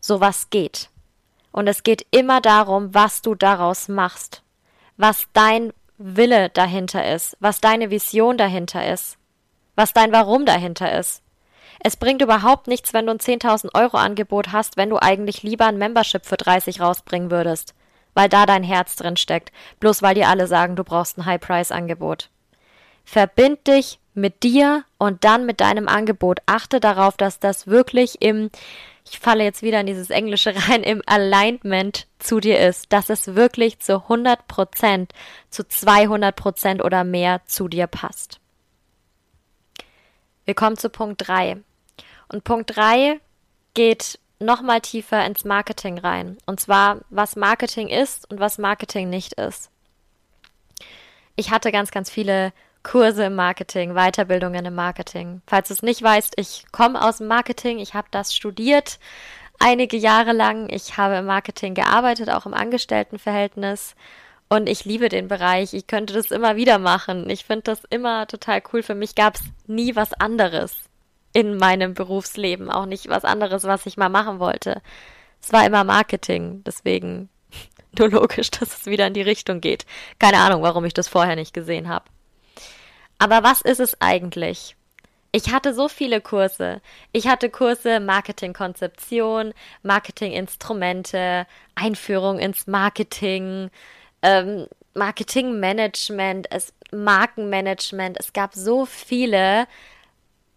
Sowas 0.00 0.50
geht. 0.50 0.88
Und 1.50 1.66
es 1.66 1.82
geht 1.82 2.06
immer 2.10 2.40
darum, 2.40 2.94
was 2.94 3.22
du 3.22 3.34
daraus 3.34 3.88
machst, 3.88 4.42
was 4.96 5.26
dein 5.32 5.72
Wille 6.04 6.50
dahinter 6.50 7.12
ist, 7.14 7.36
was 7.40 7.60
deine 7.60 7.90
Vision 7.90 8.36
dahinter 8.36 8.90
ist, 8.92 9.18
was 9.76 9.92
dein 9.92 10.12
Warum 10.12 10.46
dahinter 10.46 10.98
ist. 10.98 11.22
Es 11.84 11.96
bringt 11.96 12.22
überhaupt 12.22 12.68
nichts, 12.68 12.92
wenn 12.92 13.06
du 13.06 13.12
ein 13.12 13.18
10.000 13.18 13.74
Euro 13.74 13.96
Angebot 13.96 14.52
hast, 14.52 14.76
wenn 14.76 14.90
du 14.90 14.98
eigentlich 14.98 15.42
lieber 15.42 15.66
ein 15.66 15.78
Membership 15.78 16.24
für 16.24 16.36
30 16.36 16.80
rausbringen 16.80 17.30
würdest, 17.30 17.74
weil 18.14 18.28
da 18.28 18.46
dein 18.46 18.62
Herz 18.62 18.96
drin 18.96 19.16
steckt, 19.16 19.52
bloß 19.80 20.02
weil 20.02 20.14
dir 20.14 20.28
alle 20.28 20.46
sagen, 20.46 20.76
du 20.76 20.84
brauchst 20.84 21.18
ein 21.18 21.26
High-Price-Angebot. 21.26 22.28
Verbind 23.04 23.66
dich 23.66 23.98
mit 24.14 24.42
dir 24.42 24.84
und 24.98 25.24
dann 25.24 25.46
mit 25.46 25.60
deinem 25.60 25.88
Angebot. 25.88 26.40
Achte 26.46 26.78
darauf, 26.78 27.16
dass 27.16 27.40
das 27.40 27.66
wirklich 27.66 28.20
im, 28.22 28.50
ich 29.04 29.18
falle 29.18 29.44
jetzt 29.44 29.62
wieder 29.62 29.80
in 29.80 29.86
dieses 29.86 30.10
Englische 30.10 30.54
rein, 30.68 30.82
im 30.82 31.02
Alignment 31.06 32.06
zu 32.18 32.40
dir 32.40 32.60
ist, 32.60 32.92
dass 32.92 33.10
es 33.10 33.34
wirklich 33.34 33.78
zu 33.80 34.02
100 34.02 34.46
Prozent, 34.48 35.12
zu 35.50 35.66
200 35.66 36.34
Prozent 36.34 36.84
oder 36.84 37.04
mehr 37.04 37.42
zu 37.46 37.68
dir 37.68 37.86
passt. 37.86 38.40
Wir 40.44 40.54
kommen 40.54 40.76
zu 40.76 40.90
Punkt 40.90 41.26
3. 41.26 41.62
Und 42.28 42.44
Punkt 42.44 42.74
3 42.74 43.20
geht 43.74 44.18
nochmal 44.38 44.80
tiefer 44.80 45.24
ins 45.24 45.44
Marketing 45.44 45.98
rein. 45.98 46.38
Und 46.46 46.60
zwar, 46.60 47.00
was 47.10 47.36
Marketing 47.36 47.88
ist 47.88 48.28
und 48.30 48.40
was 48.40 48.58
Marketing 48.58 49.08
nicht 49.08 49.34
ist. 49.34 49.70
Ich 51.36 51.50
hatte 51.50 51.72
ganz, 51.72 51.90
ganz 51.90 52.10
viele 52.10 52.52
Kurse 52.82 53.24
im 53.24 53.34
Marketing, 53.34 53.94
Weiterbildungen 53.94 54.64
im 54.64 54.74
Marketing. 54.74 55.42
Falls 55.46 55.68
du 55.68 55.74
es 55.74 55.82
nicht 55.82 56.02
weißt, 56.02 56.34
ich 56.36 56.64
komme 56.72 57.00
aus 57.02 57.18
dem 57.18 57.28
Marketing, 57.28 57.78
ich 57.78 57.94
habe 57.94 58.08
das 58.10 58.34
studiert 58.34 58.98
einige 59.62 59.96
Jahre 59.96 60.32
lang. 60.32 60.68
Ich 60.70 60.96
habe 60.96 61.16
im 61.16 61.26
Marketing 61.26 61.74
gearbeitet, 61.74 62.30
auch 62.30 62.46
im 62.46 62.54
Angestelltenverhältnis. 62.54 63.94
Und 64.48 64.68
ich 64.68 64.84
liebe 64.84 65.08
den 65.08 65.28
Bereich. 65.28 65.72
Ich 65.72 65.86
könnte 65.86 66.12
das 66.12 66.30
immer 66.30 66.56
wieder 66.56 66.78
machen. 66.78 67.30
Ich 67.30 67.44
finde 67.44 67.62
das 67.62 67.84
immer 67.88 68.26
total 68.26 68.62
cool. 68.72 68.82
Für 68.82 68.94
mich 68.94 69.14
gab 69.14 69.36
es 69.36 69.42
nie 69.66 69.96
was 69.96 70.12
anderes 70.12 70.76
in 71.32 71.56
meinem 71.56 71.94
Berufsleben. 71.94 72.70
Auch 72.70 72.86
nicht 72.86 73.08
was 73.08 73.24
anderes, 73.24 73.64
was 73.64 73.86
ich 73.86 73.96
mal 73.96 74.10
machen 74.10 74.40
wollte. 74.40 74.82
Es 75.40 75.52
war 75.52 75.64
immer 75.64 75.84
Marketing. 75.84 76.62
Deswegen 76.66 77.30
nur 77.98 78.10
logisch, 78.10 78.50
dass 78.50 78.80
es 78.80 78.86
wieder 78.86 79.06
in 79.06 79.14
die 79.14 79.22
Richtung 79.22 79.60
geht. 79.60 79.86
Keine 80.18 80.38
Ahnung, 80.38 80.62
warum 80.62 80.84
ich 80.84 80.94
das 80.94 81.08
vorher 81.08 81.36
nicht 81.36 81.54
gesehen 81.54 81.88
habe. 81.88 82.04
Aber 83.18 83.42
was 83.42 83.60
ist 83.62 83.80
es 83.80 84.00
eigentlich? 84.00 84.76
Ich 85.34 85.50
hatte 85.50 85.72
so 85.72 85.88
viele 85.88 86.20
Kurse. 86.20 86.82
Ich 87.12 87.26
hatte 87.26 87.48
Kurse 87.48 88.00
Marketingkonzeption, 88.00 89.54
Marketinginstrumente, 89.82 91.46
Einführung 91.74 92.38
ins 92.38 92.66
Marketing, 92.66 93.70
ähm, 94.20 94.66
Marketingmanagement, 94.94 96.48
Markenmanagement. 96.92 98.18
Es 98.20 98.34
gab 98.34 98.54
so 98.54 98.84
viele 98.84 99.66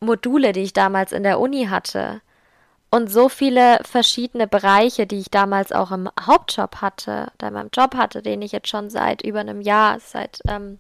Module, 0.02 0.52
die 0.52 0.64
ich 0.64 0.74
damals 0.74 1.14
in 1.14 1.24
der 1.24 1.40
Uni 1.40 1.68
hatte. 1.68 2.22
Und 2.92 3.12
so 3.12 3.30
viele 3.30 3.80
verschiedene 3.84 4.48
Bereiche, 4.48 5.08
die 5.08 5.20
ich 5.20 5.32
damals 5.32 5.72
auch 5.72 5.92
im 5.92 6.10
Hauptjob 6.20 6.78
hatte, 6.82 7.32
oder 7.38 7.48
in 7.48 7.54
meinem 7.54 7.70
Job 7.74 7.96
hatte, 7.96 8.22
den 8.22 8.42
ich 8.42 8.52
jetzt 8.52 8.70
schon 8.70 8.90
seit 8.90 9.22
über 9.22 9.40
einem 9.40 9.62
Jahr, 9.62 10.00
seit 10.00 10.40
ähm, 10.48 10.80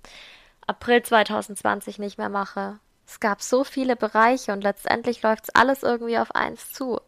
April 0.67 1.03
2020 1.03 1.99
nicht 1.99 2.17
mehr 2.17 2.29
mache. 2.29 2.79
Es 3.07 3.19
gab 3.19 3.41
so 3.41 3.63
viele 3.63 3.95
Bereiche 3.95 4.51
und 4.51 4.61
letztendlich 4.61 5.21
läuft 5.21 5.45
es 5.45 5.55
alles 5.55 5.83
irgendwie 5.83 6.17
auf 6.17 6.33
eins 6.33 6.71
zu. 6.71 6.99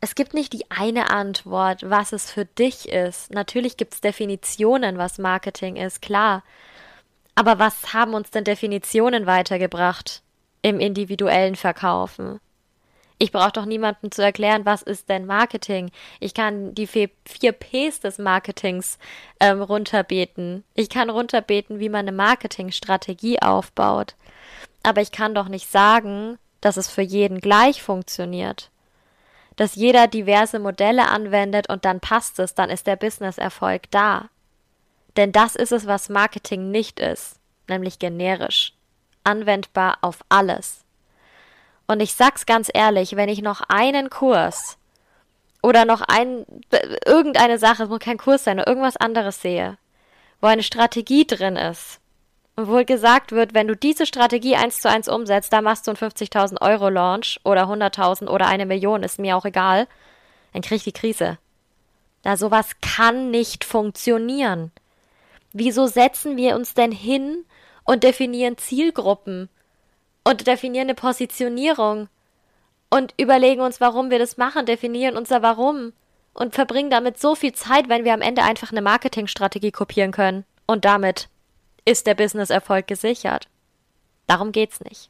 es 0.00 0.14
gibt 0.14 0.32
nicht 0.32 0.52
die 0.52 0.70
eine 0.70 1.10
Antwort, 1.10 1.90
was 1.90 2.12
es 2.12 2.30
für 2.30 2.44
dich 2.44 2.88
ist. 2.88 3.32
Natürlich 3.32 3.76
gibt 3.76 3.94
es 3.94 4.00
Definitionen, 4.00 4.96
was 4.96 5.18
Marketing 5.18 5.74
ist, 5.74 6.00
klar. 6.00 6.44
Aber 7.34 7.58
was 7.58 7.92
haben 7.94 8.14
uns 8.14 8.30
denn 8.30 8.44
Definitionen 8.44 9.26
weitergebracht 9.26 10.22
im 10.62 10.78
individuellen 10.78 11.56
Verkaufen? 11.56 12.40
Ich 13.18 13.32
brauche 13.32 13.52
doch 13.52 13.64
niemandem 13.64 14.12
zu 14.12 14.22
erklären, 14.22 14.64
was 14.64 14.82
ist 14.82 15.08
denn 15.08 15.26
Marketing. 15.26 15.90
Ich 16.20 16.34
kann 16.34 16.74
die 16.74 16.86
vier 16.86 17.08
Ps 17.52 18.00
des 18.00 18.18
Marketings 18.18 18.98
ähm, 19.40 19.60
runterbeten. 19.60 20.64
Ich 20.74 20.88
kann 20.88 21.10
runterbeten, 21.10 21.80
wie 21.80 21.88
man 21.88 22.00
eine 22.00 22.12
Marketingstrategie 22.12 23.42
aufbaut. 23.42 24.14
Aber 24.84 25.00
ich 25.00 25.10
kann 25.10 25.34
doch 25.34 25.48
nicht 25.48 25.68
sagen, 25.68 26.38
dass 26.60 26.76
es 26.76 26.88
für 26.88 27.02
jeden 27.02 27.40
gleich 27.40 27.82
funktioniert 27.82 28.70
dass 29.58 29.74
jeder 29.74 30.06
diverse 30.06 30.60
Modelle 30.60 31.08
anwendet 31.08 31.68
und 31.68 31.84
dann 31.84 31.98
passt 31.98 32.38
es, 32.38 32.54
dann 32.54 32.70
ist 32.70 32.86
der 32.86 32.94
Businesserfolg 32.94 33.90
da. 33.90 34.28
Denn 35.16 35.32
das 35.32 35.56
ist 35.56 35.72
es, 35.72 35.84
was 35.86 36.08
Marketing 36.08 36.70
nicht 36.70 37.00
ist, 37.00 37.40
nämlich 37.66 37.98
generisch, 37.98 38.72
anwendbar 39.24 39.98
auf 40.00 40.20
alles. 40.28 40.84
Und 41.88 42.00
ich 42.00 42.12
sag's 42.12 42.46
ganz 42.46 42.70
ehrlich, 42.72 43.16
wenn 43.16 43.30
ich 43.30 43.40
noch 43.40 43.62
einen 43.68 44.10
Kurs 44.10 44.76
oder 45.62 45.86
noch 45.86 46.02
ein, 46.02 46.44
irgendeine 47.04 47.58
Sache, 47.58 47.84
es 47.84 47.88
muss 47.88 47.98
kein 47.98 48.18
Kurs 48.18 48.44
sein, 48.44 48.58
oder 48.58 48.68
irgendwas 48.68 48.98
anderes 48.98 49.40
sehe, 49.40 49.78
wo 50.40 50.46
eine 50.46 50.62
Strategie 50.62 51.26
drin 51.26 51.56
ist, 51.56 51.98
wohl 52.56 52.84
gesagt 52.84 53.32
wird, 53.32 53.54
wenn 53.54 53.68
du 53.68 53.74
diese 53.74 54.04
Strategie 54.04 54.54
eins 54.54 54.80
zu 54.80 54.90
eins 54.90 55.08
umsetzt, 55.08 55.52
da 55.52 55.62
machst 55.62 55.86
du 55.86 55.90
einen 55.90 55.98
50.000 55.98 56.60
Euro 56.60 56.90
Launch 56.90 57.40
oder 57.42 57.64
100.000 57.64 58.28
oder 58.28 58.46
eine 58.46 58.66
Million, 58.66 59.02
ist 59.02 59.18
mir 59.18 59.36
auch 59.36 59.46
egal, 59.46 59.88
dann 60.52 60.62
krieg 60.62 60.76
ich 60.76 60.84
die 60.84 60.92
Krise. 60.92 61.38
Da 62.22 62.36
sowas 62.36 62.76
kann 62.82 63.30
nicht 63.30 63.64
funktionieren. 63.64 64.72
Wieso 65.54 65.86
setzen 65.86 66.36
wir 66.36 66.54
uns 66.54 66.74
denn 66.74 66.92
hin 66.92 67.44
und 67.84 68.04
definieren 68.04 68.58
Zielgruppen 68.58 69.48
und 70.28 70.46
definieren 70.46 70.88
eine 70.88 70.94
Positionierung 70.94 72.10
und 72.90 73.14
überlegen 73.16 73.62
uns, 73.62 73.80
warum 73.80 74.10
wir 74.10 74.18
das 74.18 74.36
machen, 74.36 74.66
definieren 74.66 75.16
unser 75.16 75.40
Warum 75.40 75.94
und 76.34 76.54
verbringen 76.54 76.90
damit 76.90 77.18
so 77.18 77.34
viel 77.34 77.54
Zeit, 77.54 77.88
wenn 77.88 78.04
wir 78.04 78.12
am 78.12 78.20
Ende 78.20 78.42
einfach 78.42 78.70
eine 78.70 78.82
Marketingstrategie 78.82 79.70
kopieren 79.70 80.12
können 80.12 80.44
und 80.66 80.84
damit 80.84 81.30
ist 81.86 82.06
der 82.06 82.14
Businesserfolg 82.14 82.86
gesichert. 82.86 83.48
Darum 84.26 84.52
geht's 84.52 84.80
nicht. 84.82 85.08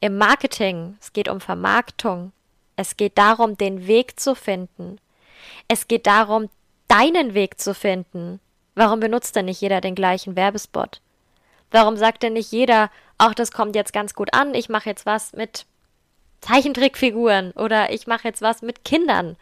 Im 0.00 0.16
Marketing, 0.16 0.96
es 1.02 1.12
geht 1.12 1.28
um 1.28 1.42
Vermarktung. 1.42 2.32
Es 2.76 2.96
geht 2.96 3.18
darum, 3.18 3.58
den 3.58 3.86
Weg 3.86 4.18
zu 4.18 4.34
finden. 4.34 4.98
Es 5.68 5.86
geht 5.86 6.06
darum, 6.06 6.48
deinen 6.88 7.34
Weg 7.34 7.60
zu 7.60 7.74
finden. 7.74 8.40
Warum 8.74 9.00
benutzt 9.00 9.36
denn 9.36 9.44
nicht 9.44 9.60
jeder 9.60 9.82
den 9.82 9.94
gleichen 9.94 10.34
Werbespot? 10.34 11.02
Warum 11.70 11.98
sagt 11.98 12.22
denn 12.22 12.32
nicht 12.32 12.50
jeder, 12.50 12.90
auch 13.20 13.34
das 13.34 13.52
kommt 13.52 13.76
jetzt 13.76 13.92
ganz 13.92 14.14
gut 14.14 14.34
an, 14.34 14.54
ich 14.54 14.68
mache 14.68 14.88
jetzt 14.88 15.06
was 15.06 15.32
mit 15.32 15.66
Zeichentrickfiguren 16.40 17.52
oder 17.52 17.92
ich 17.92 18.06
mache 18.06 18.26
jetzt 18.26 18.42
was 18.42 18.62
mit 18.62 18.84
Kindern? 18.84 19.36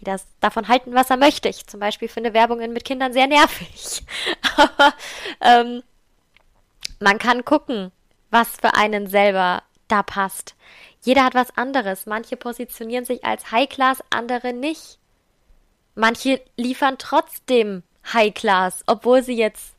jeder 0.00 0.26
davon 0.40 0.68
halten, 0.68 0.94
was 0.94 1.10
er 1.10 1.18
möchte. 1.18 1.48
Ich 1.48 1.66
zum 1.66 1.78
Beispiel 1.78 2.08
finde 2.08 2.32
Werbungen 2.32 2.72
mit 2.72 2.84
Kindern 2.84 3.12
sehr 3.12 3.26
nervig. 3.26 4.02
Aber 4.56 4.94
ähm, 5.40 5.82
man 7.00 7.18
kann 7.18 7.44
gucken, 7.44 7.92
was 8.30 8.56
für 8.56 8.74
einen 8.74 9.06
selber 9.08 9.62
da 9.88 10.02
passt. 10.02 10.54
Jeder 11.02 11.24
hat 11.24 11.34
was 11.34 11.56
anderes. 11.56 12.06
Manche 12.06 12.36
positionieren 12.36 13.04
sich 13.04 13.24
als 13.24 13.50
High 13.50 13.68
Class, 13.68 14.02
andere 14.10 14.52
nicht. 14.52 14.98
Manche 15.94 16.40
liefern 16.56 16.96
trotzdem 16.98 17.82
High 18.12 18.32
Class, 18.32 18.82
obwohl 18.86 19.22
sie 19.22 19.36
jetzt 19.36 19.74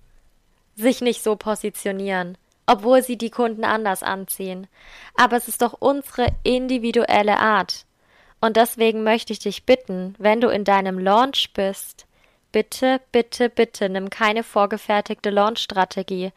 sich 0.75 1.01
nicht 1.01 1.23
so 1.23 1.35
positionieren, 1.35 2.37
obwohl 2.71 3.03
sie 3.03 3.17
die 3.17 3.29
Kunden 3.29 3.65
anders 3.65 4.01
anziehen. 4.01 4.67
Aber 5.15 5.35
es 5.35 5.49
ist 5.49 5.61
doch 5.61 5.73
unsere 5.73 6.27
individuelle 6.43 7.37
Art. 7.37 7.85
Und 8.39 8.55
deswegen 8.55 9.03
möchte 9.03 9.33
ich 9.33 9.39
dich 9.39 9.65
bitten, 9.65 10.15
wenn 10.17 10.39
du 10.39 10.47
in 10.47 10.63
deinem 10.63 10.97
Launch 10.97 11.51
bist, 11.53 12.07
bitte, 12.53 13.01
bitte, 13.11 13.49
bitte 13.49 13.89
nimm 13.89 14.09
keine 14.09 14.43
vorgefertigte 14.43 15.31
Launch-Strategie, 15.31 16.31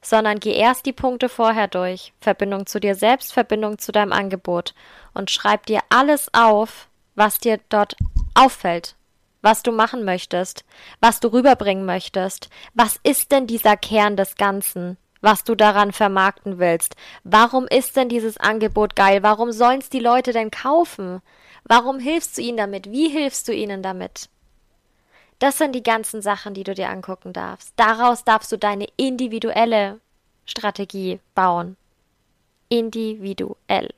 sondern 0.00 0.38
geh 0.38 0.52
erst 0.52 0.86
die 0.86 0.92
Punkte 0.92 1.28
vorher 1.28 1.66
durch. 1.66 2.12
Verbindung 2.20 2.66
zu 2.66 2.78
dir 2.78 2.94
selbst, 2.94 3.32
Verbindung 3.32 3.78
zu 3.78 3.90
deinem 3.90 4.12
Angebot 4.12 4.74
und 5.12 5.28
schreib 5.28 5.66
dir 5.66 5.80
alles 5.88 6.32
auf, 6.32 6.88
was 7.16 7.40
dir 7.40 7.58
dort 7.68 7.96
auffällt, 8.34 8.94
was 9.42 9.64
du 9.64 9.72
machen 9.72 10.04
möchtest, 10.04 10.64
was 11.00 11.18
du 11.18 11.28
rüberbringen 11.32 11.84
möchtest. 11.84 12.48
Was 12.74 13.00
ist 13.02 13.32
denn 13.32 13.48
dieser 13.48 13.76
Kern 13.76 14.16
des 14.16 14.36
Ganzen? 14.36 14.96
Was 15.20 15.44
du 15.44 15.54
daran 15.54 15.92
vermarkten 15.92 16.58
willst. 16.58 16.96
Warum 17.24 17.66
ist 17.66 17.96
denn 17.96 18.08
dieses 18.08 18.36
Angebot 18.36 18.96
geil? 18.96 19.22
Warum 19.22 19.52
sollen's 19.52 19.88
die 19.88 20.00
Leute 20.00 20.32
denn 20.32 20.50
kaufen? 20.50 21.20
Warum 21.64 21.98
hilfst 21.98 22.38
du 22.38 22.42
ihnen 22.42 22.56
damit? 22.56 22.90
Wie 22.90 23.08
hilfst 23.08 23.46
du 23.48 23.54
ihnen 23.54 23.82
damit? 23.82 24.28
Das 25.38 25.56
sind 25.56 25.74
die 25.74 25.82
ganzen 25.82 26.20
Sachen, 26.20 26.54
die 26.54 26.64
du 26.64 26.74
dir 26.74 26.90
angucken 26.90 27.32
darfst. 27.32 27.72
Daraus 27.76 28.24
darfst 28.24 28.52
du 28.52 28.58
deine 28.58 28.86
individuelle 28.96 30.00
Strategie 30.44 31.20
bauen. 31.34 31.76
Individuell. 32.68 33.88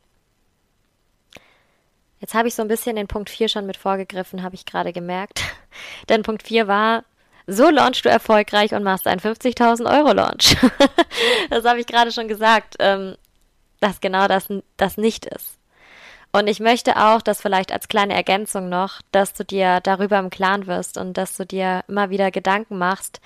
Jetzt 2.20 2.34
habe 2.34 2.46
ich 2.46 2.54
so 2.54 2.62
ein 2.62 2.68
bisschen 2.68 2.94
den 2.94 3.08
Punkt 3.08 3.28
4 3.30 3.48
schon 3.48 3.66
mit 3.66 3.76
vorgegriffen, 3.76 4.44
habe 4.44 4.54
ich 4.54 4.64
gerade 4.64 4.92
gemerkt. 4.92 5.42
Denn 6.08 6.22
Punkt 6.22 6.44
4 6.44 6.68
war, 6.68 7.04
so 7.46 7.70
launchst 7.70 8.04
du 8.04 8.08
erfolgreich 8.08 8.72
und 8.72 8.82
machst 8.82 9.06
einen 9.06 9.20
50.000 9.20 9.90
Euro 9.98 10.12
Launch. 10.12 10.56
das 11.50 11.64
habe 11.64 11.80
ich 11.80 11.86
gerade 11.86 12.12
schon 12.12 12.28
gesagt, 12.28 12.76
ähm, 12.78 13.16
dass 13.80 14.00
genau 14.00 14.28
das, 14.28 14.48
das 14.76 14.96
nicht 14.96 15.26
ist. 15.26 15.58
Und 16.34 16.46
ich 16.46 16.60
möchte 16.60 16.96
auch, 16.96 17.20
dass 17.20 17.42
vielleicht 17.42 17.72
als 17.72 17.88
kleine 17.88 18.14
Ergänzung 18.14 18.70
noch, 18.70 19.02
dass 19.12 19.34
du 19.34 19.44
dir 19.44 19.80
darüber 19.80 20.18
im 20.18 20.30
Klaren 20.30 20.66
wirst 20.66 20.96
und 20.96 21.18
dass 21.18 21.36
du 21.36 21.44
dir 21.44 21.84
immer 21.88 22.08
wieder 22.08 22.30
Gedanken 22.30 22.78
machst, 22.78 23.20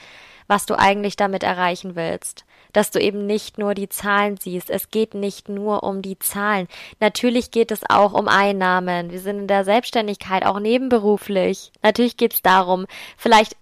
was 0.48 0.66
du 0.66 0.76
eigentlich 0.76 1.14
damit 1.14 1.44
erreichen 1.44 1.94
willst. 1.94 2.44
Dass 2.72 2.90
du 2.90 3.00
eben 3.00 3.24
nicht 3.24 3.59
nur 3.59 3.74
die 3.74 3.88
Zahlen 3.88 4.37
siehst. 4.38 4.70
Es 4.70 4.90
geht 4.90 5.14
nicht 5.14 5.48
nur 5.48 5.85
um 5.85 6.02
die 6.02 6.18
Zahlen. 6.18 6.66
Natürlich 6.98 7.52
geht 7.52 7.70
es 7.70 7.88
auch 7.88 8.12
um 8.12 8.26
Einnahmen. 8.26 9.12
Wir 9.12 9.20
sind 9.20 9.38
in 9.38 9.46
der 9.46 9.64
Selbstständigkeit 9.64 10.44
auch 10.44 10.59
nebenberuflich. 10.59 11.70
Natürlich 11.83 12.16
geht 12.16 12.35
es 12.35 12.42
darum, 12.42 12.87
vielleicht 13.16 13.57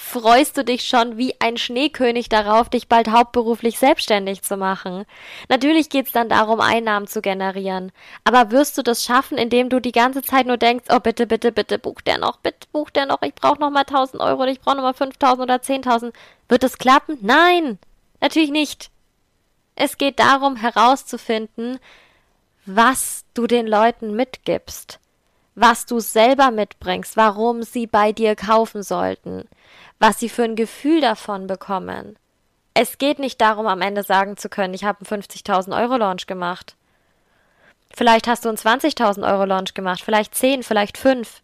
freust 0.00 0.56
du 0.56 0.64
dich 0.64 0.88
schon 0.88 1.18
wie 1.18 1.34
ein 1.40 1.56
Schneekönig 1.56 2.28
darauf, 2.28 2.68
dich 2.68 2.88
bald 2.88 3.10
hauptberuflich 3.10 3.78
selbstständig 3.78 4.42
zu 4.42 4.56
machen. 4.56 5.04
Natürlich 5.48 5.90
geht's 5.90 6.10
dann 6.10 6.28
darum, 6.28 6.60
Einnahmen 6.60 7.06
zu 7.06 7.20
generieren. 7.20 7.92
Aber 8.24 8.50
wirst 8.50 8.76
du 8.78 8.82
das 8.82 9.04
schaffen, 9.04 9.36
indem 9.38 9.68
du 9.68 9.78
die 9.78 9.92
ganze 9.92 10.22
Zeit 10.22 10.46
nur 10.46 10.56
denkst, 10.56 10.86
oh 10.90 10.98
bitte, 10.98 11.26
bitte, 11.26 11.52
bitte, 11.52 11.78
buch 11.78 12.00
der 12.00 12.18
noch, 12.18 12.38
bitte, 12.38 12.66
buch 12.72 12.90
der 12.90 13.06
noch, 13.06 13.22
ich 13.22 13.34
brauche 13.34 13.60
noch 13.60 13.70
mal 13.70 13.80
1000 13.80 14.20
Euro, 14.22 14.44
ich 14.44 14.60
brauche 14.60 14.76
noch 14.76 14.82
mal 14.82 14.94
5000 14.94 15.42
oder 15.42 15.56
10.000. 15.56 16.12
Wird 16.48 16.64
es 16.64 16.78
klappen? 16.78 17.18
Nein! 17.20 17.78
Natürlich 18.20 18.50
nicht. 18.50 18.90
Es 19.76 19.98
geht 19.98 20.18
darum, 20.18 20.56
herauszufinden, 20.56 21.78
was 22.66 23.24
du 23.34 23.46
den 23.46 23.66
Leuten 23.66 24.16
mitgibst 24.16 24.98
was 25.60 25.84
du 25.84 26.00
selber 26.00 26.50
mitbringst, 26.50 27.18
warum 27.18 27.62
sie 27.62 27.86
bei 27.86 28.12
dir 28.12 28.34
kaufen 28.34 28.82
sollten, 28.82 29.46
was 29.98 30.18
sie 30.18 30.30
für 30.30 30.44
ein 30.44 30.56
Gefühl 30.56 31.02
davon 31.02 31.46
bekommen. 31.46 32.16
Es 32.72 32.96
geht 32.96 33.18
nicht 33.18 33.42
darum, 33.42 33.66
am 33.66 33.82
Ende 33.82 34.02
sagen 34.02 34.38
zu 34.38 34.48
können, 34.48 34.72
ich 34.72 34.84
habe 34.84 35.00
einen 35.00 35.22
50.000 35.22 35.78
Euro 35.78 35.98
Launch 35.98 36.26
gemacht. 36.26 36.76
Vielleicht 37.94 38.26
hast 38.26 38.46
du 38.46 38.48
einen 38.48 38.56
20.000 38.56 39.30
Euro 39.30 39.44
Launch 39.44 39.74
gemacht, 39.74 40.00
vielleicht 40.02 40.34
10, 40.34 40.62
vielleicht 40.62 40.96
5. 40.96 41.42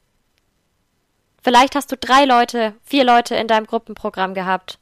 Vielleicht 1.42 1.74
hast 1.74 1.92
du 1.92 1.96
drei 1.98 2.24
Leute, 2.24 2.72
vier 2.84 3.04
Leute 3.04 3.34
in 3.34 3.48
deinem 3.48 3.66
Gruppenprogramm 3.66 4.32
gehabt. 4.32 4.78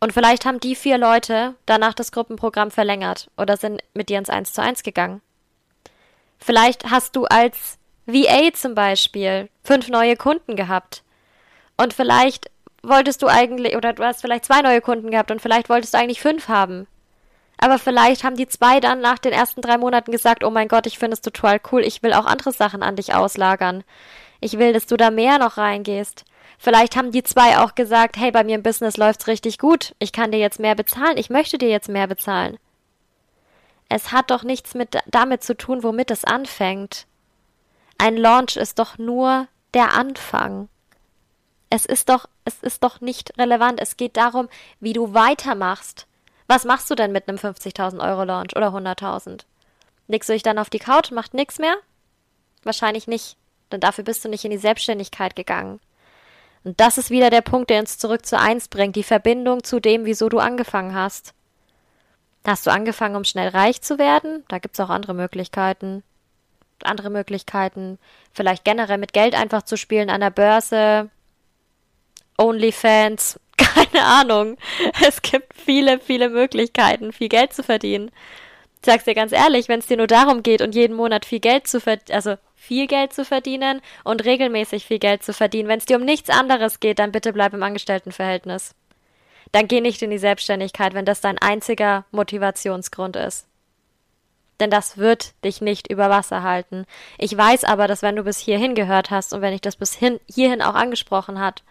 Und 0.00 0.12
vielleicht 0.12 0.44
haben 0.44 0.58
die 0.58 0.74
vier 0.74 0.98
Leute 0.98 1.54
danach 1.66 1.94
das 1.94 2.10
Gruppenprogramm 2.10 2.72
verlängert 2.72 3.30
oder 3.36 3.56
sind 3.56 3.80
mit 3.94 4.08
dir 4.08 4.18
ins 4.18 4.28
1 4.28 4.52
zu 4.52 4.60
1 4.60 4.82
gegangen. 4.82 5.22
Vielleicht 6.40 6.90
hast 6.90 7.14
du 7.14 7.26
als 7.26 7.78
VA 8.06 8.52
zum 8.52 8.74
Beispiel 8.74 9.48
fünf 9.62 9.88
neue 9.88 10.16
Kunden 10.16 10.56
gehabt. 10.56 11.02
Und 11.76 11.94
vielleicht 11.94 12.50
wolltest 12.82 13.22
du 13.22 13.26
eigentlich, 13.26 13.76
oder 13.76 13.92
du 13.92 14.04
hast 14.04 14.20
vielleicht 14.20 14.44
zwei 14.44 14.60
neue 14.60 14.80
Kunden 14.80 15.10
gehabt 15.10 15.30
und 15.30 15.40
vielleicht 15.40 15.68
wolltest 15.68 15.94
du 15.94 15.98
eigentlich 15.98 16.20
fünf 16.20 16.48
haben. 16.48 16.86
Aber 17.56 17.78
vielleicht 17.78 18.24
haben 18.24 18.36
die 18.36 18.48
zwei 18.48 18.80
dann 18.80 19.00
nach 19.00 19.18
den 19.18 19.32
ersten 19.32 19.62
drei 19.62 19.78
Monaten 19.78 20.12
gesagt, 20.12 20.44
oh 20.44 20.50
mein 20.50 20.68
Gott, 20.68 20.86
ich 20.86 20.98
finde 20.98 21.14
es 21.14 21.20
total 21.22 21.60
cool, 21.72 21.82
ich 21.82 22.02
will 22.02 22.12
auch 22.12 22.26
andere 22.26 22.52
Sachen 22.52 22.82
an 22.82 22.96
dich 22.96 23.14
auslagern. 23.14 23.84
Ich 24.40 24.58
will, 24.58 24.72
dass 24.72 24.86
du 24.86 24.96
da 24.96 25.10
mehr 25.10 25.38
noch 25.38 25.56
reingehst. 25.56 26.24
Vielleicht 26.58 26.96
haben 26.96 27.10
die 27.10 27.22
zwei 27.22 27.58
auch 27.58 27.74
gesagt, 27.74 28.16
hey, 28.16 28.30
bei 28.30 28.44
mir 28.44 28.56
im 28.56 28.62
Business 28.62 28.96
läuft's 28.96 29.26
richtig 29.26 29.58
gut, 29.58 29.94
ich 29.98 30.12
kann 30.12 30.30
dir 30.30 30.38
jetzt 30.38 30.60
mehr 30.60 30.74
bezahlen, 30.74 31.16
ich 31.16 31.30
möchte 31.30 31.58
dir 31.58 31.68
jetzt 31.68 31.88
mehr 31.88 32.06
bezahlen. 32.06 32.58
Es 33.88 34.12
hat 34.12 34.30
doch 34.30 34.42
nichts 34.42 34.74
mit 34.74 34.98
damit 35.06 35.42
zu 35.42 35.56
tun, 35.56 35.82
womit 35.82 36.10
es 36.10 36.24
anfängt. 36.24 37.06
Ein 37.98 38.16
Launch 38.16 38.56
ist 38.56 38.78
doch 38.78 38.98
nur 38.98 39.48
der 39.72 39.92
Anfang. 39.92 40.68
Es 41.70 41.86
ist 41.86 42.08
doch, 42.08 42.26
es 42.44 42.62
ist 42.62 42.84
doch 42.84 43.00
nicht 43.00 43.36
relevant. 43.38 43.80
Es 43.80 43.96
geht 43.96 44.16
darum, 44.16 44.48
wie 44.80 44.92
du 44.92 45.14
weitermachst. 45.14 46.06
Was 46.46 46.64
machst 46.64 46.90
du 46.90 46.94
denn 46.94 47.12
mit 47.12 47.28
einem 47.28 47.38
50.000 47.38 48.00
Euro 48.00 48.24
Launch 48.24 48.54
oder 48.54 48.68
100.000? 48.68 49.44
Legst 50.06 50.28
du 50.28 50.34
dich 50.34 50.42
dann 50.42 50.58
auf 50.58 50.70
die 50.70 50.78
Couch 50.78 51.10
macht 51.10 51.34
nichts 51.34 51.58
mehr? 51.58 51.76
Wahrscheinlich 52.62 53.06
nicht, 53.06 53.36
denn 53.72 53.80
dafür 53.80 54.04
bist 54.04 54.24
du 54.24 54.28
nicht 54.28 54.44
in 54.44 54.50
die 54.50 54.58
Selbstständigkeit 54.58 55.34
gegangen. 55.34 55.80
Und 56.62 56.80
das 56.80 56.98
ist 56.98 57.10
wieder 57.10 57.30
der 57.30 57.42
Punkt, 57.42 57.70
der 57.70 57.80
uns 57.80 57.98
zurück 57.98 58.24
zu 58.24 58.38
eins 58.38 58.68
bringt, 58.68 58.96
die 58.96 59.02
Verbindung 59.02 59.64
zu 59.64 59.80
dem, 59.80 60.04
wieso 60.04 60.28
du 60.28 60.38
angefangen 60.38 60.94
hast. 60.94 61.34
Hast 62.46 62.66
du 62.66 62.70
angefangen, 62.70 63.16
um 63.16 63.24
schnell 63.24 63.48
reich 63.48 63.80
zu 63.80 63.98
werden? 63.98 64.44
Da 64.48 64.58
gibt's 64.58 64.80
auch 64.80 64.90
andere 64.90 65.14
Möglichkeiten. 65.14 66.02
Andere 66.82 67.10
Möglichkeiten, 67.10 67.98
vielleicht 68.32 68.64
generell 68.64 68.98
mit 68.98 69.12
Geld 69.12 69.34
einfach 69.34 69.62
zu 69.62 69.76
spielen 69.76 70.10
an 70.10 70.20
der 70.20 70.30
Börse, 70.30 71.10
OnlyFans, 72.36 73.40
keine 73.56 74.04
Ahnung. 74.04 74.56
Es 75.06 75.22
gibt 75.22 75.54
viele, 75.54 76.00
viele 76.00 76.28
Möglichkeiten, 76.28 77.12
viel 77.12 77.28
Geld 77.28 77.52
zu 77.52 77.62
verdienen. 77.62 78.10
Ich 78.80 78.86
sag's 78.86 79.04
dir 79.04 79.14
ganz 79.14 79.32
ehrlich, 79.32 79.68
wenn 79.68 79.78
es 79.78 79.86
dir 79.86 79.96
nur 79.96 80.06
darum 80.06 80.42
geht 80.42 80.60
und 80.60 80.74
jeden 80.74 80.96
Monat 80.96 81.24
viel 81.24 81.40
Geld 81.40 81.66
zu 81.66 81.80
verdienen, 81.80 82.14
also 82.14 82.36
viel 82.54 82.86
Geld 82.86 83.12
zu 83.12 83.24
verdienen 83.24 83.80
und 84.04 84.24
regelmäßig 84.24 84.84
viel 84.84 84.98
Geld 84.98 85.22
zu 85.22 85.32
verdienen, 85.32 85.68
wenn 85.68 85.78
es 85.78 85.86
dir 85.86 85.96
um 85.96 86.04
nichts 86.04 86.30
anderes 86.30 86.80
geht, 86.80 86.98
dann 86.98 87.12
bitte 87.12 87.32
bleib 87.32 87.54
im 87.54 87.62
Angestelltenverhältnis. 87.62 88.74
Dann 89.52 89.68
geh 89.68 89.80
nicht 89.80 90.02
in 90.02 90.10
die 90.10 90.18
Selbstständigkeit, 90.18 90.94
wenn 90.94 91.04
das 91.04 91.20
dein 91.20 91.38
einziger 91.38 92.04
Motivationsgrund 92.10 93.16
ist. 93.16 93.46
Denn 94.64 94.70
das 94.70 94.96
wird 94.96 95.34
dich 95.44 95.60
nicht 95.60 95.88
über 95.90 96.08
Wasser 96.08 96.42
halten. 96.42 96.86
Ich 97.18 97.36
weiß 97.36 97.64
aber, 97.64 97.86
dass 97.86 98.00
wenn 98.00 98.16
du 98.16 98.24
bis 98.24 98.38
hierhin 98.38 98.74
gehört 98.74 99.10
hast 99.10 99.34
und 99.34 99.42
wenn 99.42 99.52
ich 99.52 99.60
das 99.60 99.76
bis 99.76 99.92
hin, 99.92 100.18
hierhin 100.26 100.62
auch 100.62 100.74
angesprochen 100.74 101.38
hat, 101.38 101.62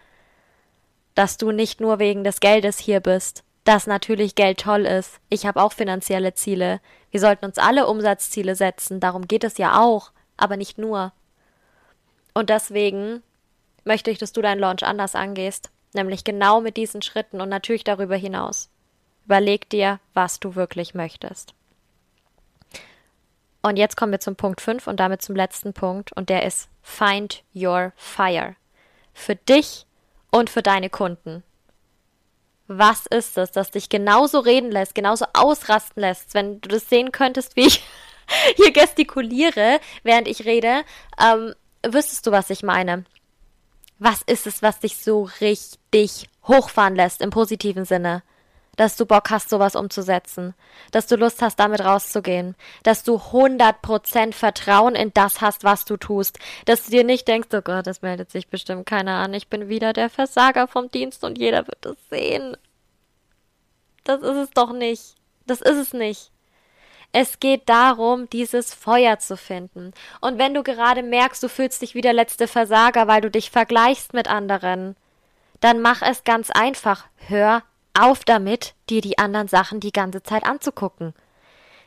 dass 1.16 1.36
du 1.36 1.50
nicht 1.50 1.80
nur 1.80 1.98
wegen 1.98 2.22
des 2.22 2.38
Geldes 2.38 2.78
hier 2.78 3.00
bist, 3.00 3.42
dass 3.64 3.88
natürlich 3.88 4.36
Geld 4.36 4.60
toll 4.60 4.86
ist. 4.86 5.18
Ich 5.28 5.44
habe 5.44 5.60
auch 5.60 5.72
finanzielle 5.72 6.34
Ziele. 6.34 6.80
Wir 7.10 7.18
sollten 7.18 7.46
uns 7.46 7.58
alle 7.58 7.88
Umsatzziele 7.88 8.54
setzen, 8.54 9.00
darum 9.00 9.26
geht 9.26 9.42
es 9.42 9.58
ja 9.58 9.82
auch, 9.82 10.12
aber 10.36 10.56
nicht 10.56 10.78
nur. 10.78 11.10
Und 12.32 12.48
deswegen 12.48 13.24
möchte 13.82 14.12
ich, 14.12 14.18
dass 14.18 14.30
du 14.30 14.40
deinen 14.40 14.60
Launch 14.60 14.84
anders 14.84 15.16
angehst, 15.16 15.70
nämlich 15.94 16.22
genau 16.22 16.60
mit 16.60 16.76
diesen 16.76 17.02
Schritten 17.02 17.40
und 17.40 17.48
natürlich 17.48 17.82
darüber 17.82 18.14
hinaus. 18.14 18.70
Überleg 19.24 19.68
dir, 19.68 19.98
was 20.12 20.38
du 20.38 20.54
wirklich 20.54 20.94
möchtest. 20.94 21.54
Und 23.64 23.78
jetzt 23.78 23.96
kommen 23.96 24.12
wir 24.12 24.20
zum 24.20 24.36
Punkt 24.36 24.60
5 24.60 24.86
und 24.88 25.00
damit 25.00 25.22
zum 25.22 25.34
letzten 25.34 25.72
Punkt 25.72 26.12
und 26.12 26.28
der 26.28 26.44
ist 26.44 26.68
Find 26.82 27.42
Your 27.54 27.94
Fire. 27.96 28.56
Für 29.14 29.36
dich 29.36 29.86
und 30.30 30.50
für 30.50 30.60
deine 30.60 30.90
Kunden. 30.90 31.42
Was 32.66 33.06
ist 33.06 33.38
es, 33.38 33.52
das 33.52 33.70
dich 33.70 33.88
genauso 33.88 34.40
reden 34.40 34.70
lässt, 34.70 34.94
genauso 34.94 35.24
ausrasten 35.32 36.02
lässt, 36.02 36.34
wenn 36.34 36.60
du 36.60 36.68
das 36.68 36.90
sehen 36.90 37.10
könntest, 37.10 37.56
wie 37.56 37.68
ich 37.68 37.82
hier 38.56 38.70
gestikuliere, 38.70 39.80
während 40.02 40.28
ich 40.28 40.44
rede, 40.44 40.82
ähm, 41.18 41.54
wüsstest 41.86 42.26
du, 42.26 42.32
was 42.32 42.50
ich 42.50 42.62
meine. 42.62 43.06
Was 43.98 44.20
ist 44.26 44.46
es, 44.46 44.60
was 44.60 44.80
dich 44.80 44.98
so 44.98 45.30
richtig 45.40 46.28
hochfahren 46.46 46.96
lässt 46.96 47.22
im 47.22 47.30
positiven 47.30 47.86
Sinne? 47.86 48.22
Dass 48.76 48.96
du 48.96 49.06
Bock 49.06 49.30
hast, 49.30 49.50
sowas 49.50 49.76
umzusetzen, 49.76 50.54
dass 50.92 51.06
du 51.06 51.16
Lust 51.16 51.42
hast, 51.42 51.56
damit 51.56 51.84
rauszugehen, 51.84 52.54
dass 52.82 53.02
du 53.02 53.16
100% 53.16 54.32
Vertrauen 54.32 54.94
in 54.94 55.12
das 55.14 55.40
hast, 55.40 55.64
was 55.64 55.84
du 55.84 55.96
tust, 55.96 56.38
dass 56.64 56.84
du 56.84 56.90
dir 56.90 57.04
nicht 57.04 57.28
denkst, 57.28 57.48
oh 57.52 57.60
Gott, 57.60 57.86
das 57.86 58.02
meldet 58.02 58.30
sich 58.30 58.48
bestimmt 58.48 58.86
keiner 58.86 59.16
an, 59.16 59.34
ich 59.34 59.48
bin 59.48 59.68
wieder 59.68 59.92
der 59.92 60.10
Versager 60.10 60.66
vom 60.68 60.90
Dienst 60.90 61.24
und 61.24 61.38
jeder 61.38 61.66
wird 61.66 61.86
es 61.86 61.96
sehen. 62.10 62.56
Das 64.04 64.20
ist 64.20 64.36
es 64.36 64.50
doch 64.50 64.72
nicht. 64.72 65.14
Das 65.46 65.60
ist 65.60 65.76
es 65.76 65.92
nicht. 65.92 66.30
Es 67.12 67.38
geht 67.38 67.68
darum, 67.68 68.28
dieses 68.28 68.74
Feuer 68.74 69.18
zu 69.18 69.36
finden. 69.36 69.92
Und 70.20 70.38
wenn 70.38 70.52
du 70.52 70.62
gerade 70.62 71.02
merkst, 71.02 71.42
du 71.42 71.48
fühlst 71.48 71.80
dich 71.80 71.94
wie 71.94 72.00
der 72.00 72.12
letzte 72.12 72.48
Versager, 72.48 73.06
weil 73.06 73.20
du 73.20 73.30
dich 73.30 73.50
vergleichst 73.50 74.14
mit 74.14 74.28
anderen, 74.28 74.96
dann 75.60 75.80
mach 75.80 76.02
es 76.02 76.24
ganz 76.24 76.50
einfach. 76.50 77.06
Hör 77.28 77.62
auf 77.98 78.24
damit, 78.24 78.74
dir 78.90 79.00
die 79.00 79.18
anderen 79.18 79.48
Sachen 79.48 79.80
die 79.80 79.92
ganze 79.92 80.22
Zeit 80.22 80.44
anzugucken. 80.44 81.14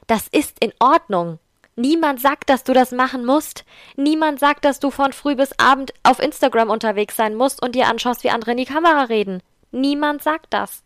Das 0.07 0.27
ist 0.27 0.59
in 0.59 0.73
Ordnung. 0.79 1.39
Niemand 1.75 2.19
sagt, 2.19 2.49
dass 2.49 2.63
du 2.63 2.73
das 2.73 2.91
machen 2.91 3.23
musst. 3.25 3.63
Niemand 3.95 4.39
sagt, 4.39 4.65
dass 4.65 4.79
du 4.79 4.89
von 4.89 5.13
früh 5.13 5.35
bis 5.35 5.57
abend 5.59 5.93
auf 6.01 6.19
Instagram 6.19 6.69
unterwegs 6.71 7.15
sein 7.15 7.35
musst 7.35 7.61
und 7.61 7.75
dir 7.75 7.87
anschaust, 7.87 8.23
wie 8.23 8.31
andere 8.31 8.51
in 8.51 8.57
die 8.57 8.65
Kamera 8.65 9.03
reden. 9.03 9.43
Niemand 9.71 10.23
sagt 10.23 10.53
das. 10.53 10.81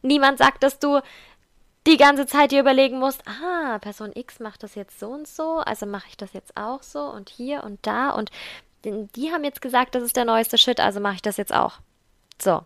Niemand 0.00 0.38
sagt, 0.38 0.62
dass 0.62 0.78
du 0.78 1.00
die 1.86 1.96
ganze 1.96 2.26
Zeit 2.26 2.52
dir 2.52 2.60
überlegen 2.60 2.98
musst, 2.98 3.22
ah, 3.28 3.78
Person 3.78 4.12
X 4.14 4.40
macht 4.40 4.62
das 4.62 4.74
jetzt 4.74 4.98
so 4.98 5.08
und 5.08 5.28
so, 5.28 5.58
also 5.58 5.86
mache 5.86 6.06
ich 6.08 6.16
das 6.16 6.32
jetzt 6.32 6.56
auch 6.56 6.82
so 6.82 7.00
und 7.00 7.28
hier 7.28 7.62
und 7.62 7.86
da 7.86 8.10
und 8.10 8.30
die 8.82 9.32
haben 9.32 9.44
jetzt 9.44 9.60
gesagt, 9.60 9.94
das 9.94 10.02
ist 10.02 10.16
der 10.16 10.24
neueste 10.24 10.58
Shit, 10.58 10.80
also 10.80 11.00
mache 11.00 11.16
ich 11.16 11.22
das 11.22 11.36
jetzt 11.36 11.54
auch. 11.54 11.78
So, 12.40 12.62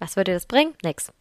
was 0.00 0.16
würde 0.16 0.32
das 0.32 0.46
bringen? 0.46 0.74
Nix. 0.82 1.12